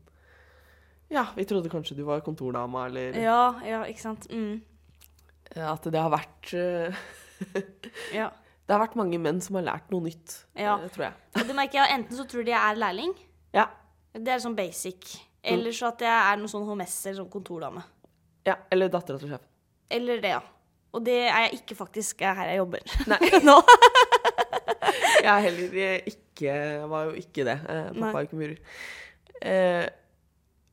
Ja, 1.14 1.26
vi 1.36 1.44
trodde 1.46 1.70
kanskje 1.70 1.94
du 1.98 2.02
var 2.08 2.22
kontordama, 2.26 2.86
eller 2.88 3.14
Ja, 3.22 3.40
ja, 3.66 3.82
ikke 3.86 4.02
sant. 4.02 4.26
Mm. 4.32 4.60
at 5.54 5.84
det 5.92 6.00
har 6.00 6.10
vært 6.10 6.54
eh, 6.58 7.04
Ja. 8.20 8.30
Det 8.64 8.72
har 8.72 8.80
vært 8.80 8.96
mange 8.96 9.18
menn 9.20 9.42
som 9.44 9.58
har 9.60 9.66
lært 9.66 9.90
noe 9.92 10.06
nytt, 10.08 10.38
Ja. 10.56 10.78
eh, 10.80 10.88
tror 10.94 11.04
jeg. 11.10 11.46
du 11.46 11.52
merker 11.54 11.82
jeg, 11.82 11.92
Enten 11.98 12.16
så 12.18 12.24
tror 12.26 12.44
de 12.46 12.50
jeg 12.54 12.60
er 12.72 12.80
lærling. 12.80 13.12
Ja. 13.54 13.66
Det 14.14 14.32
er 14.32 14.40
sånn 14.42 14.56
basic. 14.56 15.18
Eller 15.44 15.74
så 15.76 15.90
at 15.92 16.00
jeg 16.00 16.08
er 16.32 16.38
noe 16.40 16.48
sånn 16.48 16.64
HMS 16.64 16.94
eller 17.06 17.18
sånn 17.22 17.30
kontordame. 17.30 17.82
ja 18.46 18.54
eller 18.72 18.88
dattera 18.88 19.18
til 19.20 19.28
sjefen. 19.34 19.48
Eller 19.92 20.20
det, 20.24 20.30
ja. 20.32 20.40
Og 20.94 21.02
det 21.04 21.16
er 21.28 21.44
jeg 21.50 21.58
ikke 21.60 21.76
faktisk 21.76 22.22
er 22.22 22.34
her 22.38 22.48
jeg 22.54 22.60
jobber. 22.62 22.80
Nei. 23.10 23.18
Nå. 23.48 23.58
Jeg 25.24 25.30
er 25.32 25.44
heller 25.44 25.76
eh, 25.80 26.08
ikke 26.10 26.48
Jeg 26.54 26.88
var 26.90 27.04
jo 27.08 27.12
ikke 27.20 27.44
det. 27.46 27.58
Eh, 27.68 27.90
pappa 27.98 28.12
har 28.16 28.26
ikke 28.26 28.40
murer. 28.40 28.58
Eh, 29.44 29.84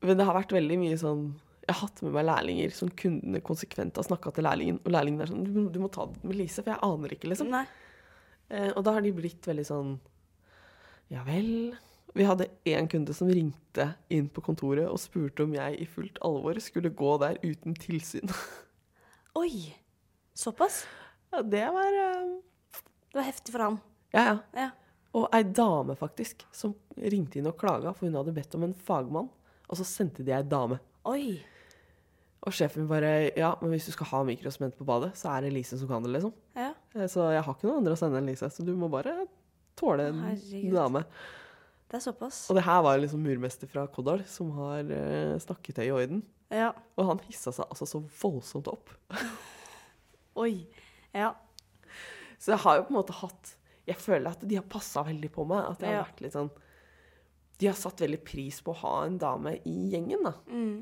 men 0.01 0.17
det 0.17 0.25
har 0.27 0.38
vært 0.38 0.53
veldig 0.55 0.77
mye 0.81 0.98
sånn 1.00 1.25
Jeg 1.62 1.75
har 1.75 1.84
hatt 1.84 2.01
med 2.01 2.15
meg 2.15 2.25
lærlinger 2.25 2.74
som 2.74 2.89
kundene 2.98 3.41
konsekvent 3.46 4.00
har 4.00 4.08
snakka 4.08 4.34
til 4.36 4.48
lærlingen, 4.48 4.79
og 4.81 4.96
lærlingen 4.96 5.22
er 5.24 5.29
sånn 5.29 5.46
du, 5.46 5.70
'Du 5.70 5.79
må 5.79 5.91
ta 5.93 6.08
det 6.10 6.24
med 6.24 6.39
Lise, 6.39 6.63
for 6.63 6.74
jeg 6.74 6.81
aner 6.84 7.13
ikke', 7.15 7.29
liksom. 7.29 7.53
Eh, 8.50 8.72
og 8.75 8.84
da 8.84 8.98
har 8.98 9.05
de 9.05 9.13
blitt 9.15 9.48
veldig 9.48 9.67
sånn 9.67 10.00
Ja 11.12 11.24
vel. 11.27 11.75
Vi 12.15 12.25
hadde 12.27 12.50
én 12.67 12.89
kunde 12.91 13.13
som 13.15 13.29
ringte 13.31 13.93
inn 14.12 14.27
på 14.27 14.43
kontoret 14.43 14.88
og 14.88 15.00
spurte 15.00 15.43
om 15.43 15.53
jeg 15.55 15.79
i 15.79 15.88
fullt 15.88 16.17
alvor 16.27 16.60
skulle 16.60 16.91
gå 16.91 17.17
der 17.22 17.39
uten 17.43 17.75
tilsyn. 17.75 18.27
Oi. 19.41 19.75
Såpass? 20.36 20.86
ja, 21.31 21.41
det 21.41 21.67
var 21.72 21.98
uh... 22.00 22.39
Det 23.12 23.20
var 23.20 23.27
heftig 23.27 23.51
for 23.51 23.63
han. 23.63 23.77
Ja, 24.15 24.24
ja. 24.24 24.38
Ja. 24.55 24.70
Og 25.20 25.27
ei 25.36 25.43
dame, 25.43 25.98
faktisk, 26.00 26.46
som 26.55 26.74
ringte 26.96 27.39
inn 27.39 27.50
og 27.50 27.58
klaga, 27.60 27.91
for 27.96 28.08
hun 28.08 28.15
hadde 28.15 28.34
bedt 28.36 28.55
om 28.55 28.63
en 28.63 28.75
fagmann. 28.88 29.27
Og 29.71 29.79
så 29.79 29.85
sendte 29.87 30.23
de 30.27 30.33
ei 30.35 30.43
dame. 30.43 30.77
Oi. 31.07 31.39
Og 32.45 32.53
sjefen 32.57 32.87
bare 32.89 33.31
Ja, 33.37 33.53
men 33.61 33.71
hvis 33.75 33.85
du 33.87 33.93
skal 33.95 34.09
ha 34.11 34.23
mikrosement 34.27 34.73
på 34.77 34.85
badet, 34.87 35.13
så 35.19 35.29
er 35.35 35.45
det 35.45 35.53
Lise 35.55 35.77
som 35.79 35.87
kan 35.89 36.03
det, 36.03 36.11
liksom. 36.17 36.33
Ja. 36.57 36.71
Eh, 36.95 37.07
Så 37.07 37.27
jeg 37.31 37.43
har 37.45 37.53
ikke 37.55 37.69
noen 37.69 37.81
andre 37.83 37.93
å 37.95 37.99
sende 38.01 38.17
enn 38.19 38.27
Lise, 38.31 38.49
så 38.51 38.65
du 38.65 38.73
må 38.75 38.89
bare 38.91 39.13
tåle 39.79 40.09
en 40.11 40.19
Herregud. 40.25 40.73
dame. 40.75 41.03
Det 41.91 41.99
er 41.99 42.03
såpass. 42.11 42.43
Og 42.49 42.55
det 42.57 42.63
her 42.65 42.81
var 42.85 42.97
liksom 42.99 43.23
murmester 43.23 43.67
fra 43.71 43.85
Kodal 43.87 44.23
som 44.27 44.51
har 44.57 44.79
eh, 44.91 45.37
snakketøy 45.43 45.85
i 45.87 45.91
orden. 45.95 46.21
Ja. 46.51 46.71
Og 46.97 47.07
han 47.07 47.19
hissa 47.29 47.51
seg 47.55 47.65
altså 47.71 47.87
så 47.87 48.01
voldsomt 48.21 48.67
opp. 48.71 48.89
Oi. 50.41 50.65
Ja. 51.15 51.33
Så 52.39 52.53
jeg 52.55 52.61
har 52.63 52.77
jo 52.79 52.85
på 52.87 52.93
en 52.95 52.99
måte 53.01 53.13
hatt 53.19 53.55
Jeg 53.89 53.97
føler 54.01 54.31
at 54.31 54.41
de 54.47 54.55
har 54.57 54.65
passa 54.71 55.03
veldig 55.05 55.29
på 55.35 55.45
meg. 55.49 55.65
At 55.73 55.81
jeg 55.83 55.95
har 55.95 56.05
vært 56.07 56.21
litt 56.25 56.35
sånn 56.37 56.51
De 57.61 57.69
har 57.69 57.77
satt 57.77 58.01
veldig 58.01 58.19
pris 58.25 58.57
på 58.65 58.73
å 58.73 58.79
ha 58.81 58.93
en 59.05 59.19
dame 59.21 59.55
i 59.69 59.75
gjengen, 59.93 60.23
da. 60.25 60.33
Mm. 60.49 60.79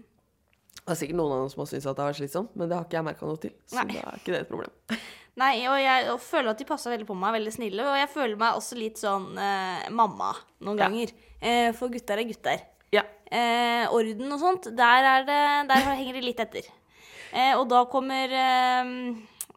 Det 0.79 0.93
er 0.95 0.97
sikkert 1.03 1.17
noen 1.19 1.33
av 1.35 1.41
dem 1.43 1.49
som 1.51 1.61
har 1.61 1.67
syntes 1.69 1.85
at 1.91 1.97
det 1.97 2.01
har 2.05 2.09
vært 2.13 2.19
slitsomt, 2.21 2.53
men 2.57 2.69
det 2.71 2.77
har 2.77 2.85
ikke 2.87 2.97
jeg 2.97 3.05
merka 3.09 3.27
noe 3.29 3.41
til. 3.43 3.51
Så 3.69 3.77
Nei. 3.83 3.93
da 3.97 4.05
er 4.09 4.21
ikke 4.21 4.31
det 4.33 4.39
et 4.45 4.49
problem. 4.49 4.71
Nei, 5.43 5.51
og 5.71 5.75
jeg 5.79 6.07
og 6.11 6.19
føler 6.23 6.49
at 6.51 6.59
de 6.63 6.65
passer 6.67 6.91
veldig 6.95 7.05
på 7.07 7.15
meg, 7.19 7.35
veldig 7.37 7.51
snille. 7.53 7.83
Og 7.87 7.95
jeg 7.99 8.09
føler 8.11 8.39
meg 8.41 8.57
også 8.57 8.75
litt 8.79 8.97
sånn 8.99 9.27
eh, 9.39 9.85
mamma 9.95 10.31
noen 10.65 10.79
Ja. 10.81 10.87
ganger. 10.87 11.13
Eh, 11.39 11.69
for 11.77 11.93
gutter 11.93 12.19
er 12.23 12.27
gutter. 12.27 12.63
Ja. 12.95 13.03
Eh, 13.29 13.85
orden 13.93 14.33
og 14.35 14.41
sånt, 14.41 14.71
der, 14.75 15.05
er 15.13 15.27
det, 15.27 15.39
der 15.69 15.85
henger 15.93 16.17
de 16.17 16.23
litt 16.25 16.41
etter. 16.43 16.67
Eh, 17.29 17.53
og 17.59 17.67
da 17.69 17.83
kommer 17.91 18.33
eh, 18.33 18.91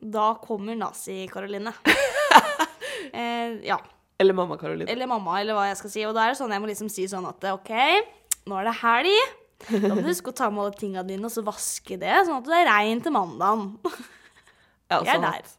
Da 0.02 0.26
kommer 0.44 0.76
Nazi-Karoline. 0.76 1.72
eh, 3.14 3.58
ja. 3.66 3.78
Eller 4.22 4.36
mamma 4.38 4.56
Karoline. 4.60 4.88
Eller 4.92 5.10
mamma, 5.10 5.36
eller 5.42 5.56
hva 5.58 5.66
jeg 5.68 5.78
skal 5.82 5.92
si. 5.96 6.04
Og 6.08 6.14
da 6.16 6.24
er 6.28 6.32
det 6.34 6.38
sånn 6.40 6.54
jeg 6.54 6.62
må 6.62 6.70
liksom 6.70 6.90
si 6.92 7.04
sånn 7.10 7.26
at 7.28 7.44
OK, 7.52 7.72
nå 8.46 8.58
er 8.60 8.68
det 8.70 8.76
helg. 8.80 9.38
Da 9.72 9.92
må 9.94 10.00
du 10.02 10.08
huske 10.10 10.30
å 10.32 10.34
ta 10.38 10.48
med 10.50 10.64
alle 10.64 10.78
tinga 10.78 11.02
dine 11.06 11.26
og 11.28 11.30
så 11.34 11.42
vaske 11.46 11.94
det, 12.02 12.14
sånn 12.26 12.40
at 12.40 12.48
det 12.50 12.56
er 12.62 12.70
rein 12.70 13.02
til 13.04 13.14
mandagen. 13.18 13.72
Ja, 14.92 14.98
Jeg 15.06 15.14
er 15.14 15.14
sånn 15.16 15.24
der. 15.24 15.52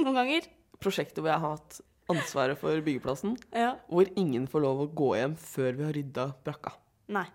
Noen 0.00 0.14
ganger. 0.16 0.46
Prosjektet 0.80 1.18
hvor 1.20 1.28
jeg 1.28 1.42
har 1.42 1.56
hatt 1.58 1.74
ansvaret 2.08 2.56
for 2.56 2.78
byggeplassen, 2.86 3.34
Ja. 3.52 3.74
hvor 3.90 4.08
ingen 4.16 4.46
får 4.48 4.62
lov 4.64 4.78
å 4.80 4.86
gå 4.96 5.08
hjem 5.18 5.34
før 5.36 5.74
vi 5.76 5.84
har 5.84 5.92
rydda 5.92 6.24
brakka. 6.46 6.72
Nei. 7.12 7.26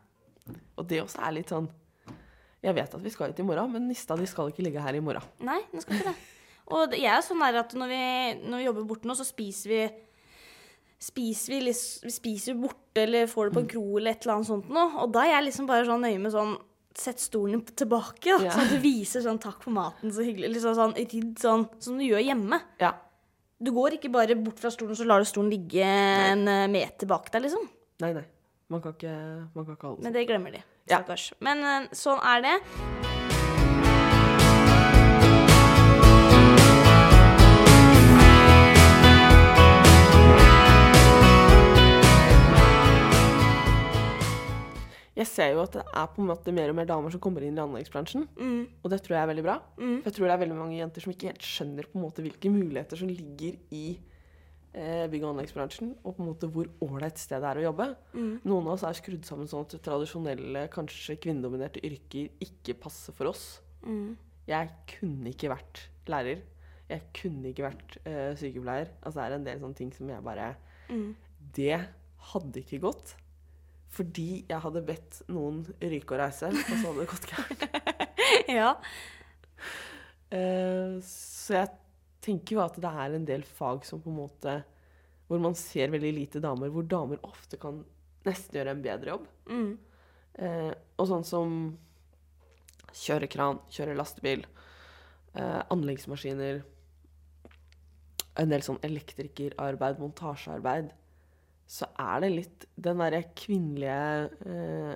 Og 0.80 0.88
det 0.90 1.04
også 1.04 1.22
er 1.28 1.36
litt 1.38 1.52
sånn 1.54 1.68
Jeg 2.64 2.74
vet 2.80 2.96
at 2.96 3.04
vi 3.04 3.12
skal 3.14 3.30
hit 3.30 3.40
i 3.44 3.46
morgen, 3.46 3.70
men 3.76 3.86
nista 3.92 4.16
di 4.18 4.26
skal 4.26 4.50
ikke 4.50 4.64
ligge 4.66 4.82
her 4.82 4.96
i 4.98 5.04
morgen. 5.04 5.22
Nei, 5.46 5.60
den 5.74 5.84
skal 5.84 6.00
ikke 6.00 6.10
det. 6.10 6.16
Og 6.74 6.94
jeg 6.96 7.12
er 7.12 7.22
sånn 7.28 7.44
der 7.44 7.60
at 7.60 7.74
når 7.78 7.92
vi, 7.92 8.02
når 8.50 8.58
vi 8.64 8.66
jobber 8.70 8.86
borte 8.88 9.10
nå, 9.10 9.16
så 9.20 9.26
spiser 9.28 9.74
vi 9.76 9.82
Spiser 11.04 11.58
vi, 11.58 11.62
liksom, 11.68 12.06
vi 12.08 12.14
spiser 12.16 12.56
borte 12.60 13.04
eller 13.04 13.28
får 13.28 13.50
det 13.50 13.56
på 13.58 13.64
en 13.64 13.72
kro 13.74 13.86
eller 13.98 14.14
et 14.14 14.24
eller 14.24 14.38
annet 14.38 14.50
sånt 14.50 14.70
noe. 14.72 14.86
Og 15.04 15.12
da 15.12 15.26
er 15.26 15.34
jeg 15.36 15.50
liksom 15.50 15.68
bare 15.68 15.88
sånn 15.90 16.06
nøye 16.06 16.22
med 16.22 16.36
sånn 16.36 16.56
Sett 16.94 17.18
stolen 17.18 17.64
tilbake, 17.66 18.28
da. 18.28 18.36
Ja. 18.46 18.52
Sånn 18.54 18.68
at 18.68 18.74
du 18.76 18.84
viser 18.84 19.24
sånn 19.26 19.40
'takk 19.42 19.64
for 19.66 19.74
maten', 19.74 20.12
så 20.14 20.22
hyggelig. 20.22 20.52
Liksom 20.54 20.76
sånn 20.78 20.94
rydd 20.94 21.40
sånn 21.42 21.64
som 21.82 21.98
du 21.98 22.04
gjør 22.06 22.22
hjemme. 22.22 22.60
Ja. 22.78 22.92
Du 23.58 23.72
går 23.74 23.98
ikke 23.98 24.12
bare 24.14 24.38
bort 24.38 24.62
fra 24.62 24.70
stolen, 24.70 24.94
så 24.94 25.08
lar 25.10 25.18
du 25.18 25.26
stolen 25.26 25.50
ligge 25.50 25.82
en 25.82 26.48
eh, 26.48 26.68
meter 26.70 27.10
bak 27.10 27.32
deg, 27.34 27.48
liksom. 27.48 27.66
Nei, 28.06 28.14
nei. 28.14 28.26
Man 28.70 28.86
kan 28.86 28.94
ikke, 28.94 29.16
man 29.56 29.66
kan 29.66 29.74
ikke 29.74 29.88
holde 29.90 29.98
sånn. 29.98 30.06
Men 30.06 30.14
det 30.14 30.28
glemmer 30.30 30.54
de. 30.54 30.64
Ja. 30.86 31.02
Men 31.42 31.66
eh, 31.66 31.90
sånn 31.98 32.22
er 32.22 32.46
det. 32.46 33.13
Jeg 45.24 45.30
ser 45.32 45.54
jo 45.56 45.64
at 45.64 45.76
det 45.78 45.84
er 45.88 46.08
på 46.12 46.22
en 46.22 46.30
måte 46.30 46.54
mer 46.56 46.72
og 46.74 46.78
mer 46.78 46.88
damer 46.90 47.14
som 47.14 47.22
kommer 47.24 47.46
inn 47.46 47.56
i 47.56 47.64
anleggsbransjen. 47.64 48.26
Mm. 48.36 48.64
Og 48.84 48.90
det 48.92 49.00
tror 49.04 49.16
jeg 49.16 49.24
er 49.24 49.30
veldig 49.32 49.46
bra. 49.46 49.60
Mm. 49.78 50.00
For 50.02 50.10
jeg 50.10 50.18
tror 50.18 50.28
det 50.28 50.34
er 50.36 50.42
veldig 50.44 50.58
mange 50.58 50.80
jenter 50.80 51.06
som 51.06 51.14
ikke 51.14 51.30
helt 51.32 51.48
skjønner 51.48 51.88
på 51.90 52.00
en 52.00 52.04
måte 52.04 52.26
hvilke 52.26 52.52
muligheter 52.52 53.00
som 53.00 53.12
ligger 53.12 53.56
i 53.74 53.86
eh, 54.74 55.06
bygg- 55.12 55.24
og 55.24 55.32
anleggsbransjen, 55.32 55.94
og 56.04 56.18
på 56.18 56.24
en 56.24 56.30
måte 56.32 56.50
hvor 56.52 56.70
ålreit 56.84 57.22
sted 57.22 57.40
det 57.44 57.52
er 57.52 57.62
å 57.62 57.66
jobbe. 57.70 57.88
Mm. 58.18 58.34
Noen 58.44 58.68
av 58.68 58.76
oss 58.76 58.86
er 58.90 59.00
skrudd 59.00 59.28
sammen 59.30 59.50
sånn 59.50 59.68
at 59.68 59.78
tradisjonelle, 59.86 60.68
kanskje 60.74 61.18
kvinnedominerte 61.24 61.84
yrker 61.88 62.34
ikke 62.44 62.78
passer 62.84 63.16
for 63.16 63.32
oss. 63.32 63.48
Mm. 63.86 64.18
Jeg 64.50 64.74
kunne 64.98 65.32
ikke 65.32 65.54
vært 65.54 65.86
lærer. 66.12 66.44
Jeg 66.90 67.08
kunne 67.16 67.54
ikke 67.54 67.70
vært 67.70 67.98
eh, 68.04 68.34
sykepleier. 68.38 68.92
Altså 69.02 69.22
det 69.22 69.26
er 69.26 69.38
en 69.38 69.48
del 69.48 69.62
sånne 69.64 69.80
ting 69.80 69.94
som 69.96 70.12
jeg 70.12 70.26
bare 70.26 70.54
Mm. 70.92 71.14
Det 71.56 71.78
hadde 72.34 72.60
ikke 72.60 72.82
gått. 72.84 73.14
Fordi 73.94 74.44
jeg 74.50 74.60
hadde 74.64 74.86
bedt 74.88 75.22
noen 75.30 75.62
ryke 75.82 76.16
og 76.16 76.22
reise, 76.24 76.50
og 76.50 76.60
så 76.66 76.80
hadde 76.82 77.00
det 77.04 77.10
gått 77.12 77.30
gærent. 77.30 77.66
ja. 78.60 78.72
Eh, 80.34 80.96
så 81.06 81.58
jeg 81.60 81.72
tenker 82.24 82.58
jo 82.58 82.64
at 82.64 82.80
det 82.82 82.94
er 83.06 83.18
en 83.18 83.28
del 83.28 83.44
fag 83.46 83.86
som 83.86 84.02
på 84.02 84.10
en 84.10 84.22
måte 84.24 84.54
Hvor 85.28 85.42
man 85.44 85.56
ser 85.58 85.92
veldig 85.94 86.12
lite 86.16 86.42
damer, 86.44 86.72
hvor 86.74 86.86
damer 86.88 87.22
ofte 87.26 87.58
kan 87.62 87.84
nesten 88.28 88.58
gjøre 88.58 88.74
en 88.76 88.84
bedre 88.84 89.14
jobb. 89.14 89.28
Mm. 89.50 89.72
Eh, 90.44 90.74
og 91.00 91.10
sånn 91.10 91.26
som 91.28 91.56
kjøre 92.94 93.30
kran, 93.32 93.62
kjøre 93.74 93.96
lastebil, 93.98 94.46
eh, 95.36 95.62
anleggsmaskiner 95.74 96.64
En 98.42 98.50
del 98.50 98.64
sånn 98.66 98.80
elektrikerarbeid, 98.82 100.00
montasjearbeid. 100.02 100.88
Så 101.68 101.88
er 102.00 102.20
det 102.22 102.32
litt 102.34 102.66
den 102.76 102.98
derre 103.02 103.24
kvinnelige 103.36 104.30
eh, 104.46 104.96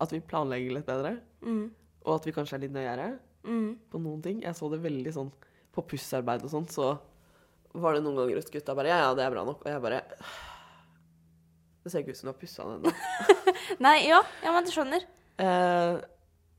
At 0.00 0.10
vi 0.12 0.20
planlegger 0.20 0.74
litt 0.74 0.86
bedre, 0.88 1.20
Mm. 1.44 1.70
og 2.04 2.14
at 2.16 2.24
vi 2.26 2.32
kanskje 2.32 2.54
er 2.58 2.62
litt 2.66 2.72
nøyere 2.74 3.18
Mm. 3.44 3.76
på 3.92 4.00
noen 4.00 4.22
ting. 4.22 4.40
Jeg 4.42 4.54
så 4.56 4.70
det 4.70 4.80
veldig 4.82 5.12
sånn 5.12 5.30
på 5.72 5.82
pussarbeid 5.86 6.42
og 6.44 6.50
sånn, 6.50 6.66
så 6.70 6.98
var 7.74 7.94
det 7.94 8.02
noen 8.04 8.16
ganger 8.16 8.38
at 8.38 8.50
gutta 8.50 8.74
bare 8.74 8.88
Ja, 8.88 8.98
ja, 9.08 9.14
det 9.14 9.24
er 9.24 9.30
bra 9.30 9.44
nok. 9.44 9.60
Og 9.64 9.70
jeg 9.72 9.82
bare 9.82 10.02
Det 11.84 11.92
ser 11.92 12.00
ikke 12.00 12.10
ut 12.10 12.16
som 12.16 12.28
du 12.28 12.32
har 12.32 12.40
pussa 12.40 12.64
den 12.64 12.80
ennå. 12.80 12.92
Nei, 13.84 13.96
ja, 14.08 14.22
ja, 14.42 14.52
men 14.54 14.64
du 14.64 14.70
skjønner. 14.72 15.02
Eh, 15.38 16.00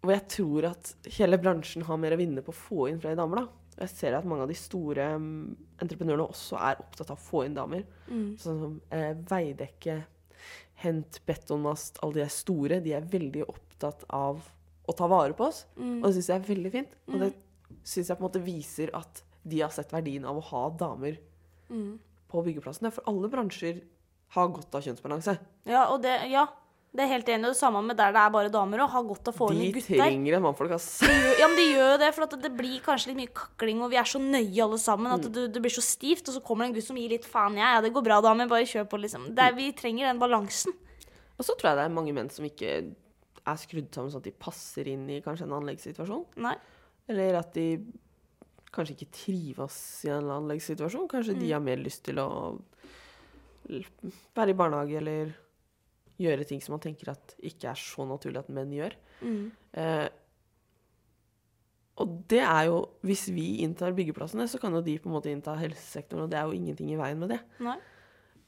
og 0.05 0.11
jeg 0.13 0.27
tror 0.29 0.67
at 0.69 0.91
hele 1.17 1.37
bransjen 1.41 1.81
har 1.87 1.97
mer 1.97 2.11
å 2.13 2.19
vinne 2.19 2.43
på 2.45 2.53
å 2.53 2.59
få 2.59 2.89
inn 2.91 2.99
flere 3.01 3.17
damer. 3.17 3.41
da. 3.41 3.47
Jeg 3.77 3.89
ser 3.91 4.15
at 4.15 4.25
mange 4.27 4.45
av 4.45 4.51
de 4.51 4.55
store 4.55 5.05
mm, 5.19 5.55
entreprenørene 5.83 6.27
også 6.31 6.55
er 6.63 6.79
opptatt 6.79 7.09
av 7.11 7.17
å 7.17 7.25
få 7.25 7.41
inn 7.45 7.57
damer. 7.57 7.83
Mm. 8.07 8.27
Sånn 8.39 8.59
som 8.61 8.75
eh, 8.95 9.11
Veidekke, 9.29 9.97
Hent, 10.83 11.19
Betonmast, 11.27 11.99
alle 12.03 12.19
de 12.19 12.23
er 12.25 12.31
store. 12.33 12.81
De 12.83 12.93
er 12.95 13.07
veldig 13.11 13.45
opptatt 13.51 14.03
av 14.15 14.43
å 14.85 14.93
ta 14.95 15.07
vare 15.11 15.35
på 15.35 15.47
oss. 15.49 15.65
Mm. 15.79 15.97
Og 16.01 16.07
det 16.09 16.13
syns 16.17 16.29
jeg 16.31 16.39
er 16.41 16.47
veldig 16.49 16.71
fint. 16.73 16.95
Og 17.11 17.19
det 17.23 17.31
syns 17.83 18.09
jeg 18.11 18.17
på 18.17 18.21
en 18.23 18.27
måte 18.29 18.43
viser 18.45 18.91
at 18.95 19.23
de 19.45 19.59
har 19.61 19.71
sett 19.75 19.91
verdien 19.93 20.25
av 20.27 20.39
å 20.41 20.47
ha 20.53 20.65
damer 20.79 21.19
Mm. 21.65 21.95
på 22.29 22.43
byggeplassene. 22.45 22.91
For 22.93 23.01
alle 23.09 23.25
bransjer 23.33 23.79
har 24.35 24.49
godt 24.53 24.75
av 24.77 24.83
kjønnsbalanse. 24.85 25.33
Ja, 25.65 25.87
og 25.89 26.03
det, 26.03 26.11
ja, 26.29 26.43
det 26.95 27.03
er 27.03 27.09
helt 27.11 27.27
enig. 27.27 27.43
Og 27.49 27.53
det 27.53 27.59
samme 27.59 27.81
med 27.83 27.97
der 27.99 28.13
det 28.15 28.21
er 28.21 28.29
bare 28.31 28.49
damer 28.53 28.79
òg. 28.85 28.89
Har 28.95 29.03
godt 29.03 29.27
å 29.31 29.33
få 29.35 29.49
inn 29.51 29.59
De 29.65 29.71
gutter. 29.75 29.97
trenger 29.99 30.37
en 30.37 30.43
mannfolk, 30.45 30.71
ass. 30.77 30.87
De 31.03 31.11
Ja, 31.41 31.47
men 31.51 31.57
de 31.59 31.65
gjør 31.73 31.91
jo 31.91 31.97
det, 32.05 32.11
for 32.15 32.23
at 32.23 32.35
det 32.41 32.51
blir 32.55 32.79
kanskje 32.85 33.11
litt 33.11 33.17
mye 33.19 33.33
kakling, 33.35 33.81
og 33.83 33.91
vi 33.91 33.97
er 33.99 34.07
så 34.07 34.19
nøye 34.23 34.63
alle 34.63 34.79
sammen 34.79 35.11
Mm. 35.11 35.15
at 35.19 35.31
det, 35.33 35.43
det 35.53 35.61
blir 35.61 35.73
så 35.75 35.83
stivt. 35.83 36.27
Og 36.29 36.35
så 36.37 36.41
kommer 36.43 36.63
det 36.65 36.69
en 36.71 36.75
gutt 36.79 36.87
som 36.87 36.95
gir 36.97 37.09
litt 37.09 37.25
faen. 37.25 37.57
Ja, 37.59 37.75
ja, 37.75 37.81
det 37.81 37.91
går 37.93 38.03
bra, 38.07 38.21
damer, 38.21 38.47
bare 38.47 38.63
kjør 38.65 38.87
på, 38.89 39.01
liksom. 39.03 39.27
Er, 39.37 39.51
vi 39.53 39.71
trenger 39.73 40.07
den 40.07 40.19
balansen. 40.19 40.73
Og 41.37 41.43
så 41.43 41.51
tror 41.59 41.71
jeg 41.73 41.77
det 41.81 41.85
er 41.89 41.95
mange 41.97 42.13
menn 42.15 42.29
som 42.31 42.45
ikke 42.47 42.71
er 43.45 43.57
skrudd 43.59 43.91
sammen 43.93 44.09
sånn 44.09 44.23
at 44.23 44.29
de 44.29 44.31
passer 44.31 44.87
inn 44.87 45.03
i 45.11 45.19
kanskje 45.21 45.43
en 45.45 45.57
anleggssituasjon. 45.59 46.23
Nei. 46.37 46.55
Eller 47.11 47.35
at 47.37 47.51
de 47.53 47.67
kanskje 48.73 48.95
ikke 48.95 49.11
trives 49.13 49.75
i 50.07 50.09
en 50.15 50.31
anleggssituasjon. 50.31 51.07
Kanskje 51.11 51.35
de 51.37 51.51
har 51.51 51.59
mer 51.61 51.77
lyst 51.77 52.03
til 52.07 52.17
å 52.23 52.57
være 54.35 54.49
i 54.53 54.57
barnehage 54.57 54.97
eller 54.99 55.33
gjøre 56.21 56.45
ting 56.47 56.61
som 56.63 56.75
man 56.75 56.83
tenker 56.83 57.11
at 57.11 57.35
ikke 57.43 57.71
er 57.71 57.79
så 57.79 58.05
naturlig 58.07 58.41
at 58.43 58.51
menn 58.53 58.71
gjør. 58.75 58.95
Mm. 59.21 59.41
Eh, 59.81 60.07
og 62.03 62.15
det 62.27 62.41
er 62.43 62.65
jo 62.67 62.79
Hvis 63.07 63.29
vi 63.31 63.61
inntar 63.63 63.93
byggeplassene, 63.95 64.47
så 64.51 64.59
kan 64.59 64.73
jo 64.75 64.81
de 64.83 64.97
på 64.99 65.07
en 65.07 65.15
måte 65.15 65.31
innta 65.31 65.53
helsesektoren, 65.55 66.25
og 66.25 66.31
det 66.33 66.39
er 66.39 66.49
jo 66.49 66.57
ingenting 66.57 66.91
i 66.91 66.99
veien 66.99 67.21
med 67.21 67.31
det. 67.31 67.39
Nei. 67.63 67.77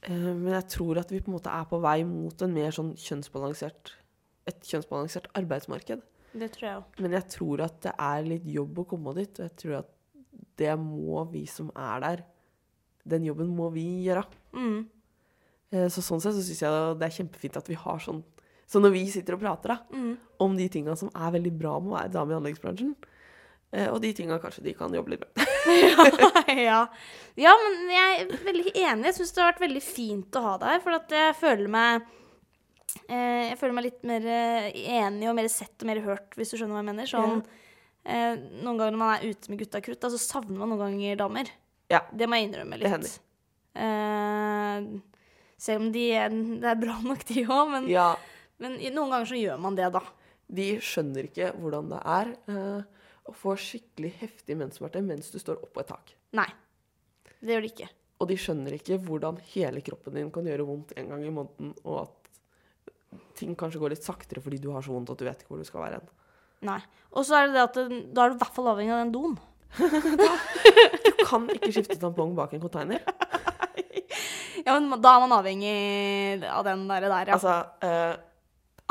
Eh, 0.04 0.34
Men 0.34 0.52
jeg 0.58 0.68
tror 0.76 1.00
at 1.00 1.12
vi 1.12 1.22
på 1.24 1.32
en 1.32 1.38
måte 1.38 1.54
er 1.54 1.70
på 1.70 1.80
vei 1.82 2.02
mot 2.04 2.42
en 2.44 2.54
mer 2.54 2.76
sånn 2.76 2.94
kjønnsbalansert 2.96 3.96
et 4.48 4.64
kjønnsbalansert 4.64 5.28
arbeidsmarked. 5.38 6.04
Det 6.38 6.50
tror 6.56 6.68
jeg 6.68 6.80
òg. 6.80 7.00
Men 7.04 7.16
jeg 7.18 7.30
tror 7.34 7.64
at 7.66 7.80
det 7.84 7.94
er 8.00 8.28
litt 8.28 8.48
jobb 8.48 8.82
å 8.84 8.88
komme 8.88 9.14
dit, 9.18 9.32
og 9.40 9.48
jeg 9.48 9.56
tror 9.60 9.78
at 9.82 9.94
det 10.58 10.74
må 10.80 11.24
vi 11.32 11.46
som 11.50 11.70
er 11.76 12.04
der 12.04 12.26
Den 13.08 13.24
jobben 13.24 13.48
må 13.56 13.70
vi 13.72 13.86
gjøre. 14.04 14.26
Mm. 14.52 14.82
Eh, 15.72 15.88
Så 15.92 16.00
sånn 16.02 16.22
sett 16.24 16.34
så 16.38 16.42
syns 16.44 16.62
jeg 16.64 16.98
det 17.00 17.06
er 17.10 17.16
kjempefint 17.24 17.58
at 17.60 17.68
vi 17.68 17.76
har 17.76 17.98
sånn 18.00 18.24
Så 18.68 18.80
når 18.84 18.92
vi 18.94 19.06
sitter 19.12 19.34
og 19.36 19.42
prater 19.42 19.68
da, 19.74 19.78
Mm. 19.94 20.18
om 20.40 20.56
de 20.58 20.68
tinga 20.70 20.96
som 20.98 21.10
er 21.16 21.32
veldig 21.32 21.52
bra 21.58 21.80
med 21.80 21.92
å 21.92 21.98
være 21.98 22.12
dame 22.12 22.32
i 22.34 22.36
anleggsbransjen, 22.38 22.96
eh, 23.74 23.88
og 23.88 24.02
de 24.02 24.12
tinga 24.14 24.40
kanskje 24.44 24.64
de 24.64 24.74
kan 24.74 24.92
jobbe 24.92 25.10
litt 25.16 25.24
med. 25.24 25.48
ja. 26.68 26.82
ja, 27.36 27.54
men 27.64 27.90
jeg 27.92 28.20
er 28.26 28.44
veldig 28.44 28.74
enig. 28.76 29.06
Jeg 29.06 29.16
syns 29.22 29.32
det 29.34 29.44
har 29.44 29.54
vært 29.54 29.64
veldig 29.70 29.84
fint 29.84 30.32
å 30.36 30.42
ha 30.44 30.58
deg 30.58 30.68
her, 30.76 30.80
for 30.84 30.92
at 31.00 31.10
jeg 31.16 31.36
føler 31.40 31.68
meg 31.72 32.02
eh, 33.08 33.50
Jeg 33.52 33.58
føler 33.60 33.74
meg 33.78 33.88
litt 33.88 34.04
mer 34.04 34.22
enig 34.74 35.30
og 35.32 35.36
mer 35.40 35.48
sett 35.52 35.84
og 35.84 35.88
mer 35.88 36.00
hørt, 36.04 36.36
hvis 36.36 36.52
du 36.52 36.58
skjønner 36.60 36.76
hva 36.76 36.84
jeg 36.84 36.92
mener. 36.92 37.08
Sånn, 37.12 37.44
eh, 38.06 38.36
noen 38.64 38.78
ganger 38.80 38.92
når 38.96 39.02
man 39.06 39.16
er 39.16 39.30
ute 39.32 39.50
med 39.52 39.60
gutta 39.64 39.82
krutt, 39.84 40.00
da, 40.04 40.10
så 40.12 40.20
savner 40.20 40.60
man 40.60 40.72
noen 40.76 40.84
ganger 40.90 41.16
damer. 41.24 41.52
Ja. 41.92 42.02
Det 42.12 42.28
må 42.28 42.36
jeg 42.36 42.50
innrømme 42.52 42.76
Det 42.76 42.84
litt. 42.84 42.92
hender. 42.92 43.20
Eh, 43.80 45.00
selv 45.58 45.86
om 45.86 45.92
de 45.94 46.06
er, 46.14 46.34
det 46.34 46.70
er 46.70 46.80
bra 46.80 46.98
nok, 47.04 47.26
de 47.30 47.44
òg, 47.46 47.74
men, 47.74 47.90
Ja, 47.92 48.12
men 48.62 48.78
noen 48.94 49.14
ganger 49.14 49.30
så 49.30 49.40
gjør 49.40 49.60
man 49.62 49.78
det, 49.78 49.90
da. 49.94 50.04
de 50.48 50.68
skjønner 50.84 51.30
ikke 51.30 51.52
hvordan 51.58 51.92
det 51.92 52.02
er 52.14 52.32
uh, 52.54 53.08
å 53.28 53.36
få 53.36 53.58
skikkelig 53.60 54.14
heftig 54.22 54.58
menssmerte 54.60 55.02
mens 55.04 55.32
du 55.34 55.40
står 55.42 55.62
oppå 55.66 55.84
et 55.84 55.92
tak. 55.92 56.14
Nei. 56.38 56.48
Det 57.38 57.54
gjør 57.54 57.66
de 57.66 57.74
ikke. 57.74 57.90
Og 58.18 58.30
de 58.32 58.38
skjønner 58.42 58.78
ikke 58.78 58.98
hvordan 59.06 59.38
hele 59.52 59.84
kroppen 59.86 60.16
din 60.18 60.32
kan 60.34 60.48
gjøre 60.48 60.66
vondt 60.66 60.96
en 60.98 61.12
gang 61.12 61.26
i 61.26 61.34
måneden, 61.34 61.74
og 61.86 62.00
at 62.06 63.20
ting 63.38 63.54
kanskje 63.58 63.82
går 63.82 63.94
litt 63.94 64.06
saktere 64.06 64.42
fordi 64.44 64.60
du 64.62 64.72
har 64.74 64.86
så 64.86 64.96
vondt 64.96 65.12
at 65.14 65.20
du 65.20 65.28
vet 65.28 65.44
ikke 65.44 65.54
hvor 65.54 65.62
du 65.62 65.68
skal 65.68 65.84
være 65.84 66.00
hen. 66.00 66.10
Nei. 66.68 66.80
Og 67.14 67.28
så 67.28 67.38
er 67.38 67.48
det 67.48 67.58
det 67.58 67.66
at 67.68 67.78
det, 67.78 68.00
da 68.18 68.26
er 68.26 68.34
du 68.34 68.38
i 68.38 68.42
hvert 68.42 68.56
fall 68.56 68.72
avhengig 68.74 68.96
av 68.96 69.04
den 69.06 69.14
doen. 69.16 69.38
Du 71.08 71.12
kan 71.28 71.44
ikke 71.52 71.74
skifte 71.76 71.98
tampong 72.00 72.32
bak 72.38 72.54
en 72.56 72.62
container. 72.64 73.02
Ja, 74.68 74.76
men 74.84 75.00
da 75.02 75.14
er 75.16 75.24
man 75.24 75.36
avhengig 75.38 76.44
av 76.44 76.66
den 76.68 76.84
der, 76.90 77.08
der 77.08 77.32
ja. 77.32 77.38
Altså, 77.38 77.54
eh, 77.88 78.18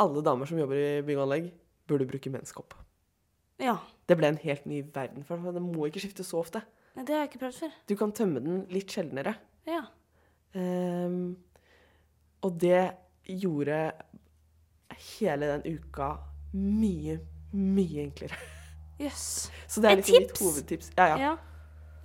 alle 0.00 0.22
damer 0.24 0.48
som 0.48 0.58
jobber 0.60 0.78
i 0.80 1.02
bygg 1.04 1.18
og 1.20 1.26
anlegg, 1.26 1.50
burde 1.86 2.08
bruke 2.08 2.32
menskopp. 2.32 2.74
ja. 3.62 3.76
Det 4.06 4.14
ble 4.14 4.28
en 4.30 4.36
helt 4.38 4.66
ny 4.70 4.84
verden, 4.94 5.24
for 5.26 5.42
deg. 5.42 5.56
den 5.56 5.64
må 5.74 5.88
ikke 5.88 5.98
skifte 5.98 6.22
så 6.22 6.38
ofte. 6.38 6.60
Nei, 6.94 7.02
Det 7.04 7.14
har 7.14 7.24
jeg 7.24 7.30
ikke 7.32 7.40
prøvd 7.40 7.56
før. 7.58 7.72
Du 7.90 7.94
kan 7.98 8.12
tømme 8.14 8.38
den 8.40 8.60
litt 8.70 8.92
sjeldnere. 8.94 9.32
Ja. 9.66 9.80
Um, 10.54 11.36
og 12.46 12.60
det 12.62 12.92
gjorde 13.26 13.80
hele 15.18 15.48
den 15.56 15.74
uka 15.74 16.12
mye, 16.54 17.18
mye 17.52 18.04
enklere. 18.06 18.38
Jøss. 19.02 19.50
Så 19.68 19.82
det 19.82 19.90
er 19.90 19.96
liksom 19.96 20.22
mitt 20.22 20.38
hovedtips. 20.38 20.92
Ja, 20.96 21.06
ja. 21.06 21.16
Ja. 21.18 21.34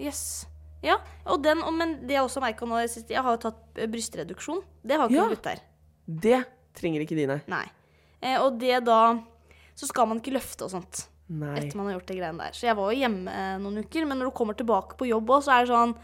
Jøss. 0.01 0.47
Ja. 0.83 0.97
Og 1.29 1.41
den, 1.45 1.61
og, 1.61 1.73
men 1.77 1.95
det 2.07 2.15
jeg 2.17 2.23
også 2.25 2.41
merka 2.41 2.65
nå 2.65 2.79
jeg 2.81 3.21
har 3.21 3.35
jo 3.35 3.41
tatt 3.49 3.77
eh, 3.77 3.89
brystreduksjon. 3.91 4.63
Det 4.83 4.97
har 4.97 5.09
ikke 5.09 5.19
Ja. 5.19 5.27
gutter. 5.29 5.59
Det 6.07 6.39
trenger 6.77 7.03
ikke 7.05 7.17
dine. 7.19 7.41
Nei. 7.51 7.65
Eh, 8.21 8.37
og 8.41 8.57
det 8.61 8.83
da 8.85 9.19
Så 9.75 9.87
skal 9.87 10.07
man 10.07 10.19
ikke 10.19 10.33
løfte 10.35 10.65
og 10.67 10.71
sånt 10.73 11.05
Nei. 11.29 11.55
etter 11.57 11.77
man 11.79 11.87
har 11.87 11.95
gjort 11.95 12.07
de 12.11 12.17
greiene 12.19 12.37
der. 12.43 12.51
Så 12.53 12.67
jeg 12.67 12.75
var 12.77 12.91
jo 12.91 12.99
hjemme 12.99 13.31
eh, 13.31 13.57
noen 13.57 13.79
uker, 13.85 14.05
men 14.05 14.19
når 14.19 14.29
du 14.29 14.35
kommer 14.37 14.53
tilbake 14.57 14.97
på 14.99 15.07
jobb 15.07 15.29
òg, 15.31 15.45
så 15.45 15.53
er 15.55 15.65
det 15.65 15.71
sånn 15.71 15.95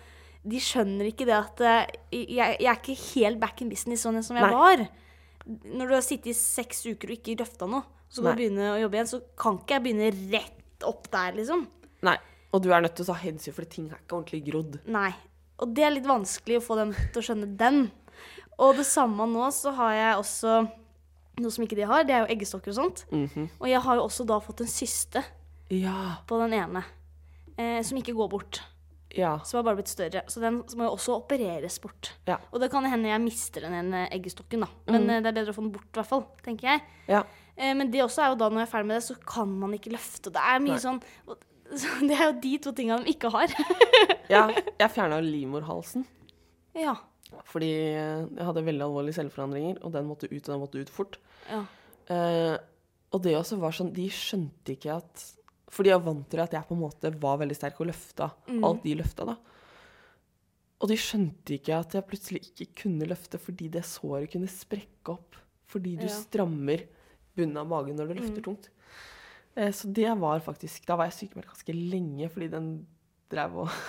De 0.47 0.59
skjønner 0.63 1.09
ikke 1.09 1.25
det 1.27 1.35
at 1.35 1.61
eh, 1.61 1.91
jeg, 2.13 2.57
jeg 2.61 2.69
er 2.71 2.79
ikke 2.79 2.95
helt 3.15 3.39
back 3.41 3.61
in 3.61 3.69
business 3.69 4.05
sånn 4.05 4.21
som 4.23 4.37
jeg 4.39 4.45
Nei. 4.47 4.53
var. 4.53 4.87
Når 5.47 5.87
du 5.89 5.93
har 5.97 6.05
sittet 6.05 6.31
i 6.31 6.37
seks 6.37 6.85
uker 6.87 7.11
og 7.11 7.17
ikke 7.17 7.35
løfta 7.41 7.67
noe, 7.67 7.83
så 8.07 8.21
skal 8.21 8.35
du 8.37 8.41
begynne 8.41 8.69
å 8.71 8.79
jobbe 8.79 8.97
igjen, 8.97 9.09
så 9.11 9.19
kan 9.35 9.59
ikke 9.59 9.75
jeg 9.75 9.83
begynne 9.83 10.09
rett 10.31 10.87
opp 10.87 11.09
der, 11.11 11.33
liksom. 11.35 11.65
Nei. 12.07 12.15
Og 12.53 12.61
du 12.63 12.69
er 12.71 12.81
nødt 12.81 12.95
til 12.95 13.03
å 13.05 13.11
ta 13.11 13.17
hensyn, 13.21 13.53
for 13.53 13.65
ting 13.65 13.89
er 13.91 13.97
ikke 13.99 14.15
ordentlig 14.21 14.43
grodd. 14.47 14.79
Nei. 14.87 15.11
Og 15.59 15.73
det 15.75 15.83
er 15.83 15.91
litt 15.95 16.05
vanskelig 16.07 16.59
å 16.59 16.63
få 16.63 16.75
dem 16.79 16.93
til 17.13 17.21
å 17.21 17.25
skjønne 17.25 17.49
den. 17.59 17.91
Og 18.59 18.75
det 18.77 18.85
samme 18.89 19.25
nå, 19.29 19.49
så 19.53 19.73
har 19.77 19.91
jeg 19.93 20.15
også 20.21 20.53
noe 21.41 21.51
som 21.53 21.63
ikke 21.65 21.75
de 21.77 21.85
har, 21.85 22.03
det 22.07 22.15
er 22.15 22.23
jo 22.25 22.31
eggestokker 22.35 22.71
og 22.73 22.77
sånt. 22.79 23.03
Mhm. 23.11 23.49
Og 23.59 23.67
jeg 23.69 23.81
har 23.81 23.95
jo 23.99 24.05
også 24.07 24.25
da 24.25 24.39
fått 24.41 24.61
en 24.61 24.67
syste 24.71 25.23
Ja. 25.69 26.17
på 26.25 26.39
den 26.39 26.53
ene, 26.57 26.83
eh, 27.57 27.81
som 27.83 27.97
ikke 27.97 28.15
går 28.15 28.29
bort. 28.29 28.61
Ja. 29.11 29.39
Som 29.43 29.57
har 29.59 29.63
bare 29.63 29.77
blitt 29.81 29.87
større. 29.89 30.23
Så 30.27 30.39
den 30.41 30.61
må 30.77 30.83
jo 30.85 30.95
også 30.95 31.15
opereres 31.21 31.79
bort. 31.81 32.13
Ja. 32.27 32.37
Og 32.53 32.59
det 32.61 32.69
kan 32.71 32.83
hende 32.85 33.07
jeg 33.09 33.21
mister 33.21 33.61
den 33.61 33.73
ene 33.73 34.09
eggestokken, 34.11 34.61
da. 34.61 34.67
Men 34.87 35.03
Mm. 35.07 35.23
det 35.23 35.25
er 35.27 35.41
bedre 35.43 35.53
å 35.53 35.55
få 35.55 35.61
den 35.63 35.71
bort, 35.71 35.85
i 35.85 35.99
hvert 35.99 36.07
fall. 36.07 36.25
Tenker 36.43 36.61
jeg. 36.67 36.81
Ja. 37.07 37.23
Eh, 37.57 37.73
men 37.73 37.89
det 37.91 38.01
også 38.01 38.23
er 38.23 38.29
jo 38.29 38.35
da, 38.35 38.49
når 38.49 38.65
jeg 38.65 38.67
er 38.67 38.71
ferdig 38.77 38.85
med 38.87 39.01
det, 39.01 39.03
så 39.03 39.25
kan 39.25 39.59
man 39.59 39.71
ikke 39.73 39.91
løfte. 39.91 40.31
Det 40.31 40.35
er 40.41 40.59
mye 40.59 40.75
Nei. 40.75 40.77
sånn 40.77 41.01
så 41.81 41.87
Det 42.07 42.15
er 42.17 42.25
jo 42.31 42.39
de 42.41 42.57
to 42.63 42.71
tingene 42.77 43.03
de 43.03 43.11
ikke 43.13 43.29
har. 43.33 43.47
ja. 44.35 44.47
Jeg 44.79 44.91
fjerna 44.95 45.19
livmorhalsen. 45.23 46.05
ja. 46.75 46.95
Fordi 47.43 47.67
jeg 47.67 48.39
hadde 48.39 48.61
veldig 48.63 48.83
alvorlige 48.85 49.17
celleforandringer, 49.17 49.81
og 49.83 49.91
den 49.91 50.05
måtte 50.07 50.29
ut, 50.31 50.45
og 50.47 50.51
den 50.53 50.61
måtte 50.61 50.79
ut 50.79 50.89
fort. 50.89 51.17
ja. 51.49 51.65
Eh, 52.07 52.57
og 53.11 53.21
det 53.23 53.33
også 53.35 53.57
var 53.59 53.71
sånn 53.75 53.89
De 53.93 54.05
skjønte 54.07 54.71
ikke 54.77 54.93
at 54.95 55.23
For 55.71 55.83
de 55.83 55.91
er 55.91 55.99
vant 55.99 56.23
til 56.31 56.39
at 56.39 56.53
jeg 56.55 56.63
på 56.69 56.71
en 56.75 56.79
måte 56.85 57.11
var 57.19 57.37
veldig 57.41 57.55
sterk 57.55 57.81
og 57.83 57.87
løfta 57.89 58.29
Mm. 58.47 58.63
alt 58.63 58.83
de 58.83 58.93
løfta, 58.95 59.25
da. 59.27 59.35
Og 60.79 60.87
de 60.87 60.95
skjønte 60.95 61.55
ikke 61.57 61.75
at 61.81 61.95
jeg 61.97 62.05
plutselig 62.07 62.41
ikke 62.47 62.67
kunne 62.83 63.07
løfte 63.09 63.39
fordi 63.41 63.67
det 63.73 63.83
såret 63.83 64.31
kunne 64.31 64.47
sprekke 64.47 65.09
opp. 65.17 65.35
Fordi 65.67 65.97
du 65.99 66.05
Ja. 66.07 66.13
strammer 66.15 66.85
bunnen 67.35 67.57
av 67.57 67.67
magen 67.67 67.97
når 67.97 68.07
du 68.07 68.13
løfter 68.21 68.39
Mm. 68.39 68.43
tungt. 68.43 68.69
Eh, 69.57 69.71
så 69.73 69.89
det 69.91 70.11
var 70.21 70.39
faktisk 70.45 70.85
Da 70.85 70.95
var 70.99 71.07
jeg 71.09 71.15
sykemeldt 71.17 71.49
ganske 71.49 71.73
lenge 71.73 72.27
fordi 72.29 72.47
den 72.53 72.67
drev 73.33 73.55
og 73.63 73.71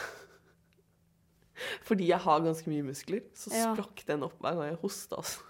Fordi 1.89 2.07
jeg 2.09 2.21
har 2.23 2.41
ganske 2.45 2.71
mye 2.71 2.87
muskler, 2.87 3.21
så 3.35 3.51
Ja. 3.53 3.73
sprakk 3.75 4.05
den 4.07 4.23
opp 4.23 4.37
hver 4.39 4.55
gang 4.55 4.69
jeg 4.71 4.79
hosta. 4.83 5.17
Altså. 5.19 5.41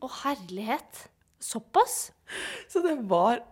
Å, 0.00 0.08
herlighet. 0.24 1.02
Såpass? 1.38 2.10
Så 2.72 2.80
det 2.82 2.94
var 3.06 3.42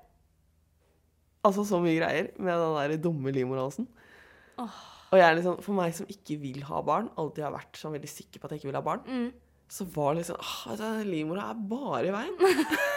altså 1.45 1.63
så 1.69 1.79
mye 1.83 1.99
greier 2.01 2.31
med 2.41 2.57
den 2.57 2.75
der 2.81 2.97
dumme 3.05 3.31
livmorhalsen. 3.37 3.87
Og 4.59 5.19
jeg 5.21 5.37
liksom, 5.37 5.61
for 5.63 5.77
meg 5.77 5.93
som 5.95 6.09
ikke 6.11 6.41
vil 6.41 6.63
ha 6.67 6.81
barn, 6.83 7.11
alltid 7.21 7.45
har 7.45 7.53
vært 7.55 7.77
sånn 7.79 7.93
veldig 7.95 8.09
sikker 8.11 8.41
på 8.41 8.49
at 8.49 8.51
jeg 8.57 8.63
ikke 8.65 8.71
vil 8.73 8.81
ha 8.81 8.87
barn, 8.89 9.05
Mm. 9.07 9.29
så 9.69 9.85
var 9.93 10.15
det 10.15 10.25
liksom 10.25 10.79
den 10.79 11.11
Livmora 11.13 11.51
er 11.51 11.55
bare 11.69 12.07
i 12.09 12.15
veien. 12.17 12.37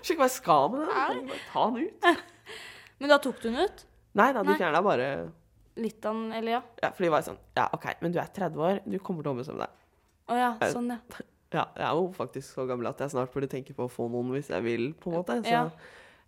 Ikke 0.00 0.16
hva 0.18 0.26
jeg 0.28 0.34
skal 0.38 0.70
med 0.72 0.86
den. 0.86 1.26
Bare 1.28 1.40
Ta 1.52 1.66
den 1.70 1.86
ut. 1.86 2.08
Men 3.00 3.12
da 3.12 3.18
tok 3.22 3.38
du 3.42 3.48
den 3.50 3.60
ut? 3.64 3.84
Nei 4.18 4.32
da, 4.34 4.42
de 4.42 4.56
fjerna 4.58 4.80
bare 4.82 5.10
Litt 5.80 6.04
av 6.04 6.16
den, 6.18 6.32
eller 6.34 6.56
ja? 6.56 6.62
ja, 6.82 6.88
For 6.96 7.06
de 7.06 7.10
var 7.14 7.22
sånn 7.24 7.36
Ja, 7.56 7.68
OK, 7.76 7.84
men 8.02 8.12
du 8.12 8.18
er 8.20 8.26
30 8.34 8.58
år, 8.66 8.80
du 8.84 8.96
kommer 8.98 9.22
til 9.22 9.30
å 9.30 9.34
ombestemme 9.36 9.62
deg. 9.62 9.76
Å 10.30 10.36
ja, 10.40 10.48
Eh, 10.60 10.72
sånn, 10.74 10.90
ja. 10.90 10.98
Ja, 11.54 11.62
jeg 11.78 11.84
er 11.86 11.94
jo 11.98 12.08
faktisk 12.14 12.52
så 12.58 12.64
gammel 12.68 12.86
at 12.90 13.00
jeg 13.02 13.10
snart 13.14 13.32
burde 13.34 13.48
tenke 13.50 13.74
på 13.74 13.86
å 13.86 13.90
få 13.90 14.04
noen 14.10 14.28
hvis 14.34 14.50
jeg 14.52 14.62
vil, 14.66 14.84
på 14.98 15.10
en 15.10 15.16
måte. 15.20 15.38
Så 15.46 15.50
Ja. 15.54 15.62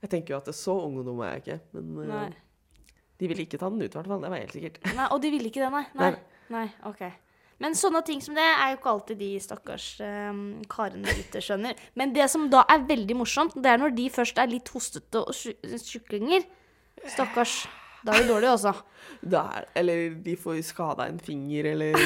jeg 0.02 0.10
tenker 0.14 0.34
jo 0.34 0.38
at 0.40 0.48
det 0.48 0.54
er 0.54 0.58
så 0.62 0.74
ung 0.86 0.96
og 1.02 1.04
dum 1.06 1.20
er 1.22 1.34
jeg 1.36 1.42
ikke. 1.44 1.58
Men 1.76 1.90
eh, 2.06 2.14
Nei. 2.14 2.96
de 3.20 3.28
ville 3.30 3.44
ikke 3.46 3.60
ta 3.60 3.68
den 3.70 3.82
ut, 3.82 3.90
i 3.90 3.98
hvert 3.98 4.10
fall. 4.14 4.22
Det 4.24 4.32
var 4.32 4.42
helt 4.42 4.56
sikkert. 4.56 4.80
Nei, 4.96 5.06
og 5.14 5.20
de 5.22 5.30
ville 5.34 5.50
ikke 5.52 5.62
det, 5.62 5.70
nei. 5.74 5.84
Nei. 6.00 6.08
Nei. 6.10 6.22
nei. 6.56 6.64
OK. 6.90 7.04
Men 7.62 7.76
sånne 7.78 8.00
ting 8.06 8.18
som 8.24 8.34
det 8.34 8.42
er 8.42 8.72
jo 8.72 8.78
ikke 8.80 8.90
alltid 8.92 9.20
de 9.22 9.28
stakkars 9.44 9.86
um, 10.02 10.40
karene 10.72 11.12
ute 11.20 11.42
skjønner. 11.44 11.78
Men 11.98 12.14
det 12.16 12.26
som 12.32 12.48
da 12.50 12.64
er 12.72 12.82
veldig 12.88 13.16
morsomt, 13.20 13.54
det 13.54 13.70
er 13.70 13.78
når 13.82 13.94
de 13.96 14.08
først 14.10 14.40
er 14.42 14.50
litt 14.50 14.72
hostete 14.74 15.22
og 15.22 15.30
tju- 15.36 15.78
tjuklinger. 15.86 16.42
Stakkars. 17.14 17.60
Da 18.02 18.16
er 18.16 18.24
det 18.24 18.32
dårlig, 18.32 18.50
altså. 18.50 18.72
Er, 19.32 19.66
eller 19.78 20.14
de 20.24 20.32
får 20.38 20.58
skada 20.66 21.04
en 21.06 21.18
finger, 21.22 21.68
eller 21.72 21.94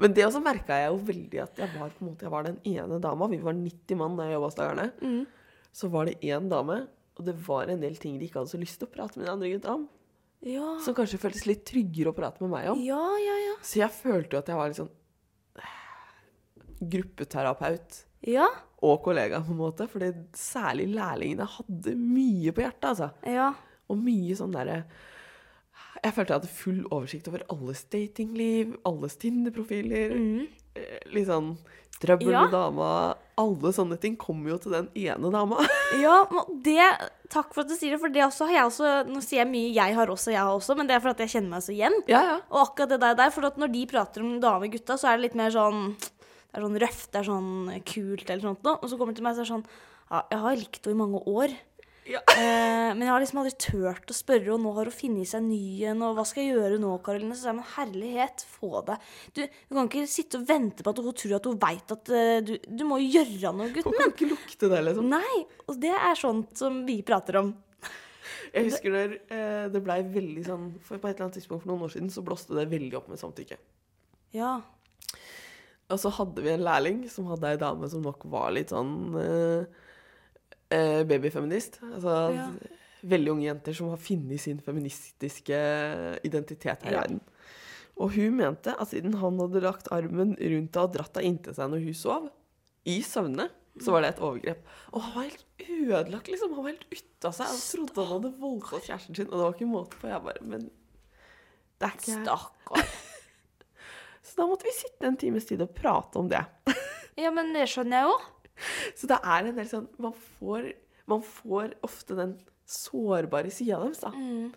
Men 0.00 0.12
det 0.16 0.24
også 0.26 0.40
merka 0.44 0.76
jeg 0.80 0.90
jo 0.92 0.98
veldig 1.08 1.40
at 1.42 1.60
jeg 1.60 1.70
var 1.76 1.92
på 1.92 2.02
en 2.04 2.08
måte, 2.10 2.24
jeg 2.26 2.32
var 2.32 2.46
den 2.46 2.58
ene 2.68 2.98
dama. 3.04 3.28
Vi 3.32 3.38
var 3.44 3.56
90 3.56 3.98
mann 4.00 4.16
da 4.18 4.26
jeg 4.28 4.36
jobba 4.36 4.48
hos 4.50 4.58
Dagerne. 4.58 4.86
Mm. 5.00 5.22
Så 5.74 5.88
var 5.92 6.08
det 6.08 6.18
én 6.24 6.48
dame, 6.52 6.78
og 7.18 7.26
det 7.26 7.34
var 7.46 7.70
en 7.72 7.80
del 7.82 7.96
ting 8.00 8.18
de 8.20 8.28
ikke 8.28 8.40
hadde 8.42 8.52
så 8.52 8.60
lyst 8.60 8.78
til 8.80 8.88
å 8.88 8.92
prate 8.94 9.18
med 9.18 9.26
de 9.28 9.32
andre 9.34 9.50
gutta 9.54 9.76
om. 9.78 9.86
Ja. 10.44 10.74
Som 10.84 10.94
kanskje 10.94 11.18
føltes 11.22 11.46
litt 11.48 11.64
tryggere 11.64 12.10
å 12.12 12.16
prate 12.16 12.42
med 12.44 12.50
meg 12.52 12.68
om. 12.74 12.80
Ja, 12.84 13.00
ja, 13.18 13.36
ja. 13.48 13.54
Så 13.64 13.78
jeg 13.80 13.90
følte 13.96 14.36
jo 14.36 14.42
at 14.42 14.50
jeg 14.52 14.58
var 14.60 14.68
litt 14.68 14.76
sånn 14.80 14.90
gruppeterapeut 16.84 18.04
Ja. 18.26 18.46
og 18.82 19.02
kollega, 19.04 19.40
på 19.44 19.52
en 19.52 19.58
måte. 19.60 19.86
Fordi 19.88 20.10
særlig 20.36 20.88
lærlingene 20.94 21.46
hadde 21.48 21.94
mye 21.96 22.52
på 22.52 22.64
hjertet, 22.64 22.88
altså. 22.90 23.10
Ja. 23.26 23.52
Og 23.88 23.98
mye 24.00 24.34
sånn 24.36 24.52
derre 24.52 24.84
Jeg 26.04 26.12
følte 26.12 26.34
jeg 26.34 26.40
hadde 26.40 26.52
full 26.52 26.80
oversikt 26.92 27.28
over 27.30 27.42
alles 27.48 27.84
datingliv, 27.88 28.74
alles 28.84 29.16
Tinder-profiler. 29.16 30.12
Mm. 30.12 30.48
eh, 30.76 30.98
Litt 31.14 31.28
sånn 31.28 31.56
trøbbel 31.98 32.30
Ja. 32.30 32.42
med 32.42 32.50
dama. 32.52 33.14
Alle 33.40 33.72
sånne 33.74 33.96
ting 33.98 34.14
kommer 34.20 34.52
jo 34.52 34.58
til 34.62 34.74
den 34.76 34.88
ene 34.94 35.30
dama. 35.34 35.64
Ja, 36.04 36.24
det 36.64 36.86
Takk 37.32 37.54
for 37.54 37.64
at 37.64 37.70
du 37.70 37.74
sier 37.74 37.94
det, 37.94 38.00
for 38.02 38.12
det 38.12 38.22
også 38.22 38.46
har 38.46 38.54
jeg 38.54 38.68
også 38.68 38.90
Nå 39.08 39.20
sier 39.24 39.40
jeg 39.42 39.50
mye 39.50 39.72
'jeg 39.74 39.94
har 39.96 40.10
også', 40.12 40.30
'jeg 40.30 40.38
har 40.38 40.54
også', 40.54 40.76
men 40.76 40.86
det 40.86 40.94
er 40.94 41.00
for 41.00 41.10
at 41.10 41.18
jeg 41.18 41.32
kjenner 41.34 41.50
meg 41.50 41.62
så 41.62 41.72
igjen. 41.74 41.96
Ja, 42.06 42.22
ja. 42.22 42.36
Og 42.50 42.68
akkurat 42.68 42.88
det 42.94 43.00
der, 43.00 43.14
der 43.14 43.30
for 43.30 43.42
når 43.42 43.72
de 43.72 43.86
prater 43.86 44.22
om 44.22 44.40
dame 44.40 44.66
og 44.66 44.70
gutta, 44.70 44.94
så 44.94 45.08
er 45.08 45.16
det 45.16 45.22
litt 45.22 45.34
mer 45.34 45.50
sånn 45.50 45.96
Det 45.98 46.60
er 46.60 46.62
sånn 46.62 46.78
røft, 46.78 47.10
det 47.10 47.18
er 47.18 47.26
sånn 47.26 47.82
kult 47.82 48.30
eller 48.30 48.42
sånt 48.42 48.62
noe. 48.62 48.78
Og 48.78 48.86
så 48.88 48.96
kommer 48.96 49.10
det 49.10 49.18
til 49.18 49.24
meg 49.26 49.34
så 49.34 49.42
er 49.42 49.46
det 49.46 49.54
sånn 49.54 49.66
Ja, 50.10 50.22
jeg 50.30 50.38
har 50.38 50.56
likt 50.56 50.84
henne 50.84 50.94
i 50.94 51.02
mange 51.02 51.20
år. 51.26 51.50
Ja. 52.04 52.20
Eh, 52.34 52.90
men 52.92 53.00
jeg 53.06 53.12
har 53.14 53.22
liksom 53.22 53.38
aldri 53.40 53.54
turt 53.64 54.10
å 54.12 54.16
spørre, 54.16 54.50
og 54.52 54.60
nå 54.60 54.74
har 54.76 54.90
hun 54.90 54.94
funnet 54.94 55.28
seg 55.30 55.44
ny 55.46 55.86
en, 55.88 56.02
og 56.04 56.18
hva 56.18 56.24
skal 56.28 56.44
jeg 56.44 56.52
gjøre 56.58 56.80
nå, 56.82 56.90
Karoline? 57.06 57.32
Så 57.32 57.46
sier 57.46 57.52
jeg, 57.54 57.58
men 57.62 57.70
herlighet, 57.78 58.44
få 58.58 58.82
det. 58.88 58.96
Du, 59.32 59.40
du 59.46 59.76
kan 59.78 59.88
ikke 59.88 60.04
sitte 60.12 60.40
og 60.40 60.44
vente 60.50 60.84
på 60.84 60.92
at 60.92 61.00
hun 61.00 61.16
tror 61.22 61.36
at 61.38 61.48
hun 61.48 61.60
veit 61.62 61.94
at 61.96 62.12
uh, 62.12 62.38
du 62.44 62.52
Du 62.68 62.84
må 62.88 62.98
gjøre 63.00 63.54
noe, 63.56 63.70
Hun 63.72 63.86
kan 63.86 63.96
min. 63.96 64.12
ikke 64.12 64.28
lukte 64.34 64.68
det, 64.72 64.82
liksom. 64.90 65.08
Nei. 65.14 65.38
Og 65.64 65.78
det 65.80 65.94
er 65.96 66.20
sånt 66.20 66.52
som 66.60 66.82
vi 66.88 66.98
prater 67.06 67.40
om. 67.40 67.54
Jeg 68.54 68.68
husker 68.68 68.92
når 68.92 69.14
eh, 69.34 69.64
det 69.72 69.80
blei 69.84 69.98
veldig 70.06 70.42
sånn 70.46 70.66
For 70.86 71.00
på 71.00 71.08
et 71.08 71.16
eller 71.16 71.26
annet 71.26 71.36
tidspunkt 71.40 71.64
for 71.64 71.72
noen 71.72 71.84
år 71.84 71.92
siden 71.92 72.12
så 72.12 72.22
blåste 72.24 72.54
det 72.56 72.68
veldig 72.70 72.96
opp 73.00 73.08
med 73.10 73.20
samtykke. 73.20 73.58
Ja. 74.36 74.52
Og 75.92 76.00
så 76.00 76.12
hadde 76.16 76.44
vi 76.44 76.52
en 76.52 76.64
lærling 76.64 77.02
som 77.12 77.26
hadde 77.32 77.50
ei 77.50 77.58
dame 77.60 77.88
som 77.92 78.04
nok 78.04 78.24
var 78.32 78.54
litt 78.56 78.72
sånn 78.72 78.94
eh, 79.20 79.82
babyfeminist. 81.08 81.80
Altså 81.86 82.14
Ja. 82.34 82.48
veldig 83.04 83.32
unge 83.34 83.46
jenter 83.50 83.74
som 83.76 83.90
har 83.92 84.00
funnet 84.00 84.40
sin 84.40 84.60
feministiske 84.64 85.58
identitet 86.24 86.82
her 86.86 86.92
i 86.92 86.96
verden. 86.96 87.20
Og 88.00 88.14
hun 88.16 88.36
mente 88.38 88.72
at 88.80 88.88
siden 88.90 89.14
han 89.20 89.36
hadde 89.38 89.60
lagt 89.62 89.90
armen 89.94 90.32
rundt 90.34 90.74
henne 90.74 90.86
og 90.88 90.94
dratt 90.96 91.14
henne 91.20 91.28
inntil 91.34 91.54
seg 91.54 91.68
når 91.70 91.84
hun 91.84 91.94
sov, 91.98 92.30
i 92.84 92.98
søvne, 93.06 93.46
så 93.80 93.92
var 93.94 94.02
det 94.04 94.08
et 94.14 94.22
overgrep. 94.22 94.64
Og 94.92 95.02
han 95.02 95.14
var 95.14 95.22
helt 95.28 95.44
ødelagt, 95.68 96.28
liksom. 96.30 96.52
Han 96.54 96.64
var 96.64 96.72
helt 96.74 96.86
ute 96.90 97.28
av 97.28 97.32
seg. 97.36 97.46
Han 97.52 97.62
trodde 97.64 98.04
han 98.04 98.12
hadde 98.12 98.32
voldtatt 98.40 98.88
kjæresten 98.88 99.16
sin, 99.18 99.26
og 99.30 99.32
det 99.38 99.44
var 99.44 99.54
ikke 99.56 99.70
måte 99.70 100.00
på. 100.00 100.08
Jeg 100.10 100.22
bare 100.26 100.42
Men 100.42 100.66
det 101.78 101.88
er 101.88 101.96
ikke 101.98 102.18
Stakkar. 102.24 102.84
Så 104.24 104.36
da 104.38 104.46
måtte 104.48 104.64
vi 104.68 104.72
sitte 104.72 105.06
en 105.08 105.16
times 105.20 105.44
tid 105.48 105.60
og 105.64 105.74
prate 105.76 106.16
om 106.20 106.28
det. 106.30 106.40
Ja, 107.20 107.30
men 107.30 107.52
det 107.54 107.66
skjønner 107.70 108.00
jeg 108.00 108.08
jo. 108.08 108.14
Så 108.98 109.10
det 109.10 109.20
er 109.20 109.48
en 109.48 109.56
del 109.58 109.68
sånn 109.70 109.88
Man 110.02 110.14
får, 110.38 110.72
man 111.10 111.22
får 111.26 111.74
ofte 111.86 112.16
den 112.18 112.36
sårbare 112.64 113.52
sida 113.52 113.80
deres, 113.82 114.00
da. 114.04 114.12
Mm. 114.14 114.52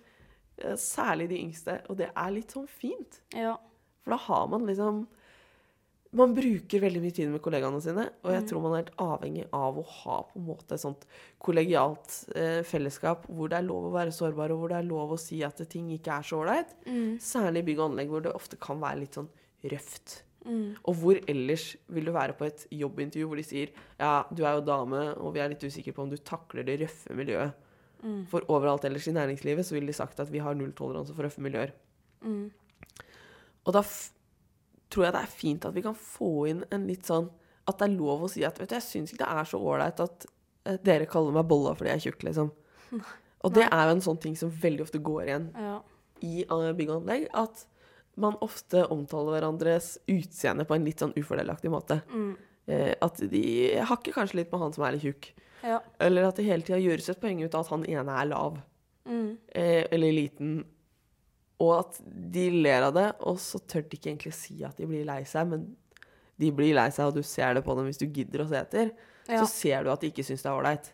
Særlig 0.79 1.29
de 1.31 1.39
yngste. 1.43 1.81
Og 1.91 1.99
det 1.99 2.09
er 2.13 2.33
litt 2.33 2.53
sånn 2.55 2.69
fint. 2.71 3.21
Ja. 3.35 3.57
For 4.03 4.15
da 4.15 4.19
har 4.23 4.45
man 4.53 4.67
liksom 4.69 5.05
Man 6.17 6.31
bruker 6.33 6.79
veldig 6.79 7.01
mye 7.03 7.13
tid 7.13 7.27
med 7.29 7.41
kollegaene 7.43 7.81
sine, 7.83 8.05
og 8.23 8.31
jeg 8.31 8.45
tror 8.47 8.61
man 8.63 8.73
er 8.73 8.79
helt 8.79 9.01
avhengig 9.03 9.43
av 9.53 9.75
å 9.77 9.83
ha 9.83 10.15
på 10.29 10.39
en 10.39 10.45
måte 10.47 10.77
et 10.77 10.81
sånt 10.81 11.03
kollegialt 11.43 12.15
eh, 12.31 12.61
fellesskap 12.65 13.25
hvor 13.27 13.51
det 13.51 13.57
er 13.59 13.67
lov 13.67 13.89
å 13.89 13.91
være 13.91 14.13
sårbar, 14.15 14.53
og 14.55 14.61
hvor 14.61 14.71
det 14.71 14.77
er 14.79 14.87
lov 14.87 15.11
å 15.13 15.19
si 15.19 15.41
at 15.45 15.59
ting 15.69 15.91
ikke 15.93 16.15
er 16.15 16.29
så 16.29 16.39
ålreit. 16.39 16.71
Særlig 17.21 17.65
i 17.65 17.67
bygg 17.67 17.81
og 17.83 17.89
anlegg, 17.89 18.13
hvor 18.13 18.23
det 18.23 18.33
ofte 18.39 18.59
kan 18.63 18.79
være 18.81 19.01
litt 19.03 19.19
sånn 19.19 19.27
røft. 19.67 20.15
Og 20.87 20.99
hvor 21.01 21.21
ellers 21.27 21.69
vil 21.91 22.07
du 22.07 22.13
være 22.15 22.35
på 22.37 22.47
et 22.47 22.65
jobbintervju 22.71 23.29
hvor 23.29 23.39
de 23.39 23.45
sier 23.45 23.71
ja, 23.99 24.23
du 24.31 24.43
er 24.45 24.57
jo 24.57 24.65
dame, 24.67 25.01
og 25.19 25.33
vi 25.35 25.41
er 25.43 25.51
litt 25.51 25.65
usikre 25.67 25.95
på 25.95 26.05
om 26.05 26.11
du 26.11 26.17
takler 26.17 26.67
det 26.67 26.79
røffe 26.83 27.15
miljøet. 27.17 27.65
For 28.31 28.45
overalt 28.53 28.85
ellers 28.85 29.07
i 29.09 29.15
næringslivet 29.15 29.65
så 29.65 29.75
ville 29.75 29.89
de 29.89 29.97
sagt 29.97 30.19
at 30.21 30.31
vi 30.31 30.43
har 30.43 30.55
nulltoleranse 30.55 31.15
for 31.17 31.25
røffe 31.25 31.41
miljøer. 31.43 31.73
Og 33.67 33.73
da 33.75 33.83
tror 34.93 35.07
jeg 35.07 35.15
det 35.15 35.21
er 35.21 35.37
fint 35.39 35.67
at 35.67 35.75
vi 35.75 35.83
kan 35.85 35.97
få 35.99 36.31
inn 36.51 36.63
en 36.71 36.87
litt 36.87 37.07
sånn 37.07 37.27
At 37.67 37.81
det 37.81 37.89
er 37.89 37.97
lov 37.97 38.23
å 38.23 38.29
si 38.31 38.45
at 38.47 38.59
vet 38.61 38.69
du, 38.71 38.77
jeg 38.77 38.85
syns 38.85 39.11
ikke 39.11 39.25
det 39.25 39.41
er 39.41 39.47
så 39.49 39.59
ålreit 39.59 39.99
at 39.99 40.25
eh, 40.69 40.77
dere 40.87 41.07
kaller 41.11 41.35
meg 41.35 41.49
bolla 41.49 41.73
fordi 41.75 41.91
jeg 41.91 41.99
er 41.99 42.03
tjukk, 42.05 42.21
liksom. 42.29 42.53
Og 43.43 43.51
det 43.57 43.65
er 43.67 43.81
jo 43.83 43.95
en 43.97 44.03
sånn 44.05 44.21
ting 44.23 44.37
som 44.39 44.53
veldig 44.63 44.85
ofte 44.85 45.01
går 45.03 45.25
igjen 45.25 45.49
ja. 45.59 45.73
i 46.23 46.45
eh, 46.45 46.69
bygg 46.77 46.93
og 46.93 47.01
anlegg. 47.01 47.27
At 47.35 47.65
man 48.17 48.37
ofte 48.45 48.83
omtaler 48.93 49.37
hverandres 49.37 49.95
utseende 50.09 50.65
på 50.67 50.75
en 50.77 50.85
litt 50.87 51.03
sånn 51.03 51.15
ufordelaktig 51.17 51.71
måte. 51.71 51.99
Eh, 52.67 52.93
at 53.01 53.21
de 53.31 53.43
hakker 53.87 54.15
kanskje 54.15 54.41
litt 54.41 54.49
på 54.51 54.59
han 54.61 54.73
som 54.75 54.85
er 54.87 54.97
litt 54.97 55.05
tjukk. 55.05 55.29
Ja. 55.63 55.81
Eller 56.03 56.27
at 56.27 56.39
det 56.39 56.47
hele 56.47 56.65
tida 56.65 56.79
gjøres 56.81 57.11
et 57.13 57.21
poeng 57.21 57.39
ut 57.43 57.53
av 57.53 57.65
at 57.65 57.73
han 57.75 57.85
ene 57.87 58.17
er 58.21 58.29
lav. 58.31 58.59
Eh, 59.53 59.85
eller 59.93 60.15
liten. 60.15 60.57
Og 61.63 61.73
at 61.79 61.99
de 62.05 62.49
ler 62.53 62.85
av 62.89 62.93
det, 62.97 63.07
og 63.25 63.39
så 63.41 63.61
tør 63.63 63.87
de 63.87 63.97
ikke 63.97 64.11
egentlig 64.11 64.35
si 64.37 64.59
at 64.65 64.77
de 64.77 64.89
blir 64.89 65.07
lei 65.07 65.23
seg, 65.29 65.47
men 65.49 65.63
de 66.37 66.51
blir 66.53 66.75
lei 66.77 66.89
seg, 66.93 67.09
og 67.09 67.17
du 67.17 67.25
ser 67.25 67.55
det 67.57 67.63
på 67.65 67.73
dem 67.77 67.87
hvis 67.89 68.01
du 68.01 68.05
gidder 68.05 68.43
å 68.43 68.49
se 68.49 68.59
etter. 68.59 68.91
Ja. 69.27 69.41
Så 69.41 69.47
ser 69.49 69.83
du 69.83 69.91
at 69.93 70.03
de 70.03 70.11
ikke 70.11 70.25
syns 70.25 70.45
det 70.45 70.51
er 70.51 70.59
ålreit. 70.59 70.91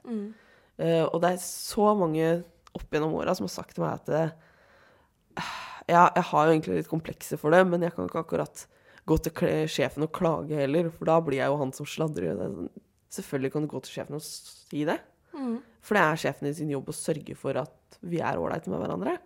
Eh, 0.79 1.03
og 1.03 1.19
det 1.23 1.33
er 1.33 1.43
så 1.43 1.91
mange 1.97 2.29
opp 2.73 2.95
gjennom 2.95 3.13
åra 3.19 3.35
som 3.37 3.45
har 3.45 3.53
sagt 3.53 3.75
til 3.75 3.83
meg 3.83 3.99
at 3.99 4.13
eh, 4.17 5.51
ja, 5.89 6.07
jeg 6.15 6.25
har 6.29 6.47
jo 6.47 6.53
egentlig 6.53 6.79
litt 6.79 6.91
komplekser 6.91 7.39
for 7.41 7.55
det, 7.55 7.63
men 7.67 7.83
jeg 7.83 7.93
kan 7.95 8.07
ikke 8.07 8.23
akkurat 8.23 8.65
gå 9.09 9.17
til 9.25 9.67
sjefen 9.71 10.05
og 10.05 10.13
klage 10.15 10.55
heller, 10.55 10.89
for 10.93 11.09
da 11.09 11.17
blir 11.23 11.41
jeg 11.41 11.51
jo 11.51 11.59
han 11.59 11.73
som 11.75 11.87
sladrer. 11.89 12.33
Er 12.33 12.51
sånn, 12.53 12.69
Selvfølgelig 13.13 13.51
kan 13.53 13.65
du 13.65 13.69
gå 13.69 13.79
til 13.85 13.93
sjefen 13.99 14.17
og 14.17 14.23
si 14.25 14.85
det. 14.89 14.95
For 15.85 15.97
det 15.97 16.03
er 16.03 16.21
sjefen 16.23 16.47
i 16.49 16.53
sin 16.57 16.71
jobb 16.73 16.87
å 16.89 16.95
sørge 16.97 17.35
for 17.37 17.59
at 17.61 17.97
vi 18.01 18.21
er 18.23 18.39
ålreite 18.41 18.71
med 18.71 18.81
hverandre. 18.81 19.17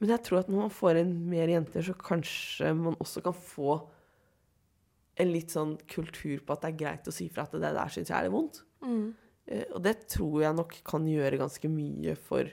Men 0.00 0.12
jeg 0.14 0.22
tror 0.26 0.42
at 0.42 0.50
når 0.52 0.62
man 0.66 0.72
får 0.72 1.00
inn 1.02 1.14
mer 1.28 1.50
jenter, 1.50 1.82
så 1.84 1.96
kanskje 1.98 2.70
man 2.76 2.94
også 3.02 3.22
kan 3.24 3.34
få 3.36 3.80
en 5.20 5.32
litt 5.32 5.52
sånn 5.52 5.74
kultur 5.90 6.40
på 6.46 6.54
at 6.54 6.62
det 6.62 6.70
er 6.70 6.78
greit 6.84 7.10
å 7.10 7.12
si 7.12 7.26
fra 7.32 7.44
at 7.44 7.56
det 7.56 7.72
der 7.76 7.92
syns 7.92 8.08
jeg 8.08 8.16
er 8.16 8.28
litt 8.28 8.36
vondt. 8.36 8.62
Mm. 8.80 9.10
og 9.76 9.82
det 9.84 9.92
tror 10.08 10.38
jeg 10.40 10.56
nok 10.56 10.78
kan 10.88 11.04
gjøre 11.04 11.36
ganske 11.42 11.68
mye 11.68 12.14
for 12.16 12.48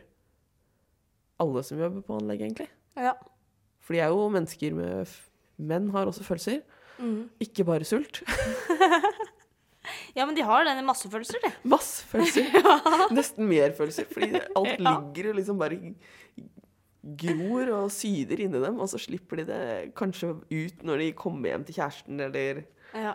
alle 1.40 1.62
som 1.64 1.80
jobber 1.80 2.04
på 2.04 2.18
anlegg, 2.18 2.42
egentlig. 2.44 2.68
Ja. 2.98 3.14
For 3.86 3.94
de 3.96 4.02
er 4.04 4.12
jo 4.12 4.28
mennesker 4.34 4.74
med 4.76 5.08
Menn 5.58 5.90
har 5.94 6.10
også 6.10 6.26
følelser. 6.28 6.60
Ikke 7.44 7.64
bare 7.68 7.86
sult. 7.88 8.24
Ja, 10.18 10.26
men 10.26 10.36
de 10.36 10.42
har 10.44 10.66
denne 10.66 10.82
masse 10.84 11.08
følelser, 11.08 11.38
de. 11.44 11.50
Masse 11.70 12.04
følelser. 12.10 12.48
Nesten 13.16 13.46
mer 13.48 13.72
følelser, 13.78 14.08
fordi 14.10 14.34
alt 14.36 14.82
Ja. 14.82 14.96
ligger 14.98 15.30
og 15.30 15.38
liksom 15.38 15.60
bare 15.62 15.78
gror 17.22 17.70
og 17.76 17.92
syder 17.94 18.42
inni 18.44 18.60
dem, 18.64 18.80
og 18.84 18.90
så 18.92 19.00
slipper 19.00 19.40
de 19.40 19.46
det 19.48 19.62
kanskje 19.96 20.34
ut 20.52 20.84
når 20.84 21.04
de 21.04 21.08
kommer 21.16 21.54
hjem 21.54 21.64
til 21.70 21.78
kjæresten, 21.78 22.20
eller 22.26 22.64
Ja. 22.98 23.14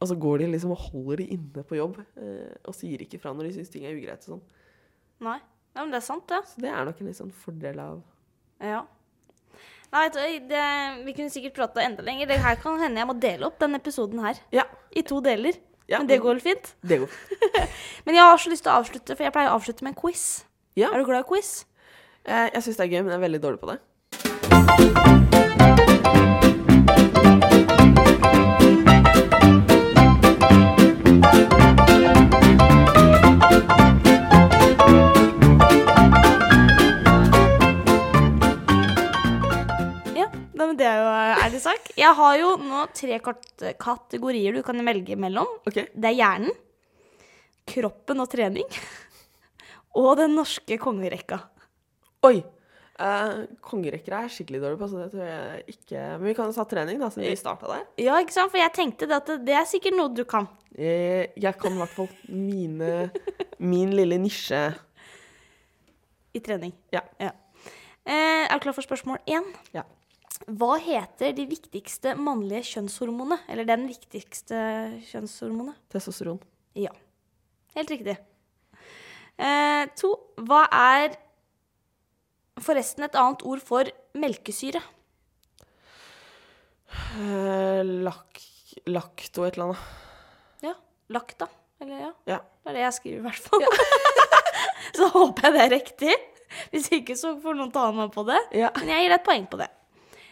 Og 0.00 0.08
så 0.10 0.16
går 0.18 0.38
de 0.42 0.50
liksom 0.52 0.72
og 0.74 0.78
holder 0.90 1.16
de 1.22 1.28
inne 1.38 1.62
på 1.64 1.76
jobb, 1.78 1.98
eh, 2.16 2.52
og 2.64 2.74
sier 2.74 3.00
ikke 3.04 3.20
fra 3.20 3.32
når 3.36 3.48
de 3.48 3.54
syns 3.58 3.70
ting 3.72 3.84
er 3.86 3.96
ugreit 3.96 4.26
og 4.28 4.34
sånn. 4.34 4.44
Nei. 5.20 5.38
Ja, 5.76 5.84
men 5.84 5.90
det 5.94 6.00
er 6.02 6.06
sant, 6.10 6.26
det. 6.28 6.42
Så 6.50 6.60
det 6.60 6.70
er 6.72 6.84
nok 6.88 7.00
en 7.00 7.06
litt 7.06 7.16
sånn 7.20 7.32
fordel 7.32 7.78
av 7.78 8.02
Ja. 8.60 8.82
Nei, 9.90 10.04
vet 10.06 10.14
du, 10.14 10.48
det, 10.52 10.64
Vi 11.06 11.14
kunne 11.16 11.32
sikkert 11.34 11.56
prata 11.56 11.82
enda 11.82 12.04
lenger. 12.06 12.28
Det 12.30 12.38
her 12.44 12.58
kan 12.62 12.78
hende 12.78 13.00
jeg 13.02 13.08
må 13.10 13.16
dele 13.18 13.48
opp 13.48 13.58
denne 13.58 13.80
episoden 13.80 14.22
her 14.22 14.38
Ja. 14.54 14.64
i 14.94 15.02
to 15.02 15.20
deler. 15.24 15.56
Ja, 15.90 15.98
men 15.98 16.06
det 16.06 16.20
går 16.22 16.36
vel 16.36 16.40
fint. 16.44 16.74
Det 16.86 17.00
går. 17.02 17.10
Men 18.06 18.14
jeg 18.14 18.22
har 18.22 18.36
så 18.38 18.50
lyst 18.52 18.62
til 18.62 18.70
å 18.70 18.76
avslutte, 18.78 19.16
for 19.16 19.26
jeg 19.26 19.34
pleier 19.34 19.50
å 19.50 19.56
avslutte 19.58 19.82
med 19.82 19.96
en 19.96 19.98
quiz. 19.98 20.44
Ja. 20.78 20.92
Er 20.94 21.02
du 21.02 21.08
glad 21.08 21.24
i 21.24 21.28
quiz? 21.32 21.50
Eh, 22.22 22.46
jeg 22.54 22.62
syns 22.62 22.78
det 22.78 22.86
er 22.86 22.92
gøy, 22.94 23.02
men 23.02 23.10
jeg 23.16 23.18
er 23.18 23.26
veldig 23.26 23.42
dårlig 23.42 23.58
på 23.64 23.72
det. 23.74 25.29
Jeg 42.00 42.16
har 42.16 42.36
jo 42.40 42.54
nå 42.64 42.84
tre 42.96 43.18
kategorier 43.76 44.56
du 44.56 44.62
kan 44.64 44.80
velge 44.86 45.18
mellom. 45.20 45.48
Okay. 45.68 45.90
Det 45.92 46.08
er 46.08 46.16
hjernen, 46.16 46.54
kroppen 47.68 48.22
og 48.24 48.30
trening, 48.32 48.78
og 50.00 50.14
den 50.20 50.32
norske 50.38 50.80
kongerekka. 50.80 51.42
Oi! 52.28 52.40
Uh, 53.00 53.46
kongerekker 53.64 54.12
er 54.12 54.32
skikkelig 54.32 54.58
dårlig 54.60 54.76
på, 54.76 54.86
så 54.92 54.98
det 55.00 55.12
tror 55.14 55.24
jeg 55.24 55.60
ikke 55.72 56.00
Men 56.18 56.26
vi 56.26 56.34
kan 56.36 56.50
jo 56.50 56.52
ta 56.52 56.66
trening, 56.68 56.98
da, 57.00 57.08
siden 57.08 57.30
vi 57.30 57.38
starta 57.40 57.70
der. 57.70 57.86
Ja, 58.02 58.18
ikke 58.20 58.34
sant? 58.34 58.52
For 58.52 58.60
jeg 58.60 58.74
tenkte 58.76 59.08
det 59.08 59.16
at 59.16 59.30
det 59.46 59.54
er 59.56 59.68
sikkert 59.68 59.96
noe 59.96 60.12
du 60.12 60.20
kan. 60.28 60.50
Jeg, 60.76 61.30
jeg 61.32 61.54
kan 61.62 61.72
i 61.72 61.80
hvert 61.80 61.94
fall 61.96 62.10
mine 62.28 62.90
Min 63.56 63.94
lille 63.96 64.20
nisje. 64.20 64.60
I 66.36 66.44
trening. 66.44 66.76
Ja. 66.92 67.00
Eh, 67.20 68.44
er 68.44 68.52
du 68.52 68.62
klar 68.66 68.76
for 68.76 68.84
spørsmål 68.84 69.18
én? 69.28 69.48
Ja. 69.72 69.86
Hva 70.48 70.78
heter 70.80 71.34
de 71.36 71.44
viktigste 71.50 72.14
mannlige 72.16 72.64
kjønnshormonene? 72.72 73.42
Eller 73.52 73.68
den 73.68 73.84
viktigste 73.90 74.56
kjønnshormonet? 75.10 75.76
Testosteron. 75.92 76.40
Ja. 76.78 76.92
Helt 77.76 77.92
riktig. 77.92 78.16
Eh, 79.40 79.84
to. 80.00 80.14
Hva 80.40 80.64
er 80.72 81.18
forresten 82.60 83.04
et 83.06 83.18
annet 83.20 83.44
ord 83.46 83.60
for 83.64 83.90
melkesyre? 84.16 84.80
Eh, 86.90 87.82
lak, 88.08 88.40
lakt 88.90 89.38
og 89.38 89.46
et 89.46 89.58
eller 89.58 89.70
annet. 89.70 89.84
Ja. 90.64 90.74
Lakta. 91.14 91.50
Eller 91.80 92.06
ja. 92.06 92.10
Ja. 92.28 92.40
Det 92.60 92.72
er 92.72 92.78
det 92.80 92.86
jeg 92.86 92.96
skriver, 92.96 93.20
i 93.20 93.26
hvert 93.28 93.44
fall. 93.44 93.64
så 94.98 95.10
håper 95.14 95.46
jeg 95.46 95.54
det 95.56 95.62
er 95.66 95.74
riktig. 95.76 96.16
Hvis 96.72 96.88
ikke, 96.96 97.14
så 97.16 97.36
får 97.40 97.60
noen 97.60 97.70
ta 97.74 97.86
meg 97.94 98.10
på 98.14 98.24
det. 98.28 98.40
Ja. 98.58 98.72
Men 98.80 98.90
jeg 98.92 99.04
gir 99.04 99.12
deg 99.14 99.20
et 99.20 99.28
poeng 99.28 99.46
på 99.52 99.60
det. 99.60 99.70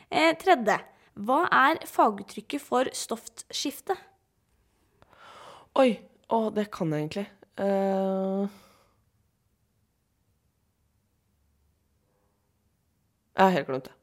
Eh, 0.09 0.33
tredje. 0.41 0.79
Hva 1.19 1.43
er 1.53 1.81
faguttrykket 1.89 2.63
for 2.63 2.89
stoftskifte? 2.97 3.97
Oi! 5.79 5.91
Å, 6.29 6.39
det 6.53 6.67
kan 6.73 6.93
jeg 6.93 7.05
egentlig. 7.05 7.25
Uh... 7.59 8.49
jeg 13.33 13.47
har 13.47 13.55
helt 13.55 13.71
glemt 13.71 13.89
det. 13.89 13.95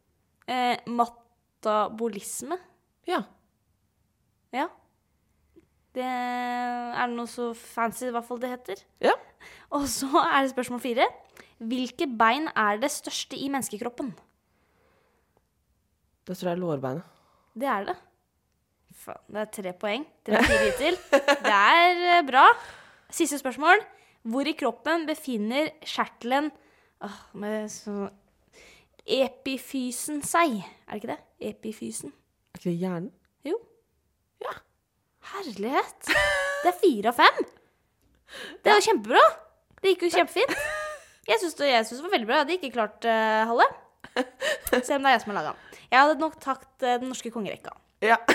Eh, 0.49 0.81
matabolisme. 0.89 2.57
Ja. 3.09 3.21
Ja. 4.55 4.69
Det 5.95 6.05
er 6.05 7.11
noe 7.13 7.29
så 7.29 7.51
fancy, 7.55 8.09
i 8.09 8.13
hvert 8.15 8.27
fall 8.27 8.41
det 8.41 8.51
heter. 8.51 8.81
Ja. 9.03 9.13
Og 9.75 9.87
så 9.91 10.09
er 10.25 10.41
det 10.41 10.53
spørsmål 10.55 10.83
fire. 10.83 11.09
Hvilke 11.61 12.09
bein 12.09 12.49
er 12.51 12.81
det 12.81 12.91
største 12.91 13.37
i 13.39 13.47
menneskekroppen? 13.51 14.11
Det 16.25 16.37
tror 16.37 16.49
jeg 16.49 16.57
er 16.57 16.61
lårbeinet. 16.61 17.15
Det 17.55 17.67
er 17.69 17.85
det. 17.89 17.95
faen. 19.05 19.21
Det 19.29 19.41
er 19.41 19.51
tre 19.53 19.73
poeng. 19.77 20.05
Tre 20.25 20.39
av 20.39 20.47
fire 20.49 20.63
hittil. 20.65 20.97
Det 21.45 21.53
er 21.53 22.03
eh, 22.17 22.23
bra. 22.25 22.45
Siste 23.13 23.37
spørsmål. 23.39 23.83
Hvor 24.25 24.49
i 24.49 24.55
kroppen 24.57 25.05
befinner 25.05 25.69
kjertelen 25.85 26.49
åh, 27.05 27.19
med 27.37 27.69
sånn 27.69 28.09
Epifysen 29.05 30.23
seg? 30.25 30.57
Er 30.89 30.95
det 30.95 31.03
ikke 31.03 31.11
det? 31.11 31.19
Epifysen. 31.51 32.15
Er 32.55 32.57
ikke 32.57 32.71
det 32.71 32.79
hjernen? 32.81 33.11
Jo. 33.45 33.59
Ja. 34.41 34.55
Herlighet. 35.35 36.09
Det 36.09 36.71
er 36.71 36.79
fire 36.81 37.13
av 37.13 37.19
fem. 37.21 37.43
Det 38.65 38.73
er 38.73 38.79
jo 38.79 38.87
kjempebra. 38.87 39.21
Det 39.77 39.93
gikk 39.93 40.07
jo 40.07 40.15
kjempefint. 40.17 40.57
Jeg 41.29 41.41
syns 41.41 41.55
det, 41.57 41.69
det 41.69 42.01
var 42.01 42.15
veldig 42.17 42.27
bra. 42.29 42.39
Jeg 42.39 42.45
hadde 42.45 42.57
ikke 42.57 42.73
klart 42.73 43.05
uh, 43.05 43.45
halve. 43.51 43.69
Se 44.85 44.97
om 44.97 45.05
det 45.05 45.11
er 45.11 45.15
jeg 45.15 45.23
som 45.23 45.31
har 45.33 45.39
laga 45.39 45.53
den. 45.53 45.64
Jeg 45.91 45.99
hadde 46.01 46.19
nok 46.21 46.39
tatt 46.43 46.83
eh, 46.83 46.99
den 47.01 47.09
norske 47.11 47.31
kongerekka. 47.33 47.75
Ja. 48.05 48.19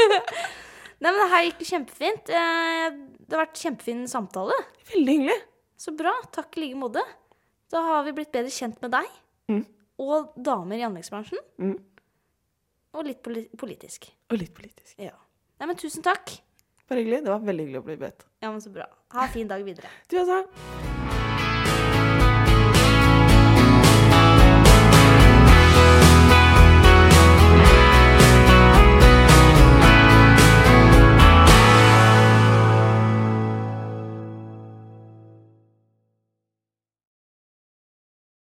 Nei, 1.00 1.12
men 1.12 1.20
det 1.22 1.30
her 1.32 1.46
gikk 1.48 1.62
kjempefint. 1.68 2.32
Eh, 2.32 2.86
det 3.20 3.36
har 3.36 3.44
vært 3.46 3.62
kjempefin 3.62 4.04
samtale. 4.10 4.56
Veldig 4.92 5.16
hyggelig. 5.16 5.38
Så 5.80 5.94
bra. 5.96 6.12
Takk 6.34 6.58
i 6.58 6.66
like 6.66 6.80
måte. 6.80 7.04
Da 7.72 7.82
har 7.86 8.04
vi 8.08 8.14
blitt 8.18 8.32
bedre 8.34 8.52
kjent 8.52 8.80
med 8.84 8.92
deg. 8.96 9.08
Mm. 9.52 9.64
Og 10.00 10.34
damer 10.36 10.80
i 10.80 10.84
anleggsbransjen. 10.88 11.40
Mm. 11.62 11.76
Og 12.96 13.06
litt 13.06 13.22
politisk. 13.24 14.10
Og 14.32 14.40
litt 14.40 14.54
politisk. 14.56 14.96
Ja. 15.00 15.14
Nei, 15.60 15.70
men 15.70 15.78
tusen 15.80 16.04
takk. 16.04 16.36
Bare 16.90 17.04
hyggelig. 17.04 17.24
Det 17.24 17.32
var 17.32 17.44
veldig 17.46 17.68
hyggelig 17.68 17.84
å 17.84 17.86
bli 17.86 18.00
bedt. 18.00 18.26
Ja, 18.42 18.50
men 18.50 18.64
så 18.64 18.72
bra. 18.74 18.88
Ha 19.14 19.28
en 19.28 19.36
fin 19.36 19.50
dag 19.50 19.62
videre. 19.64 19.92
Du 20.10 20.18
også. 20.24 20.42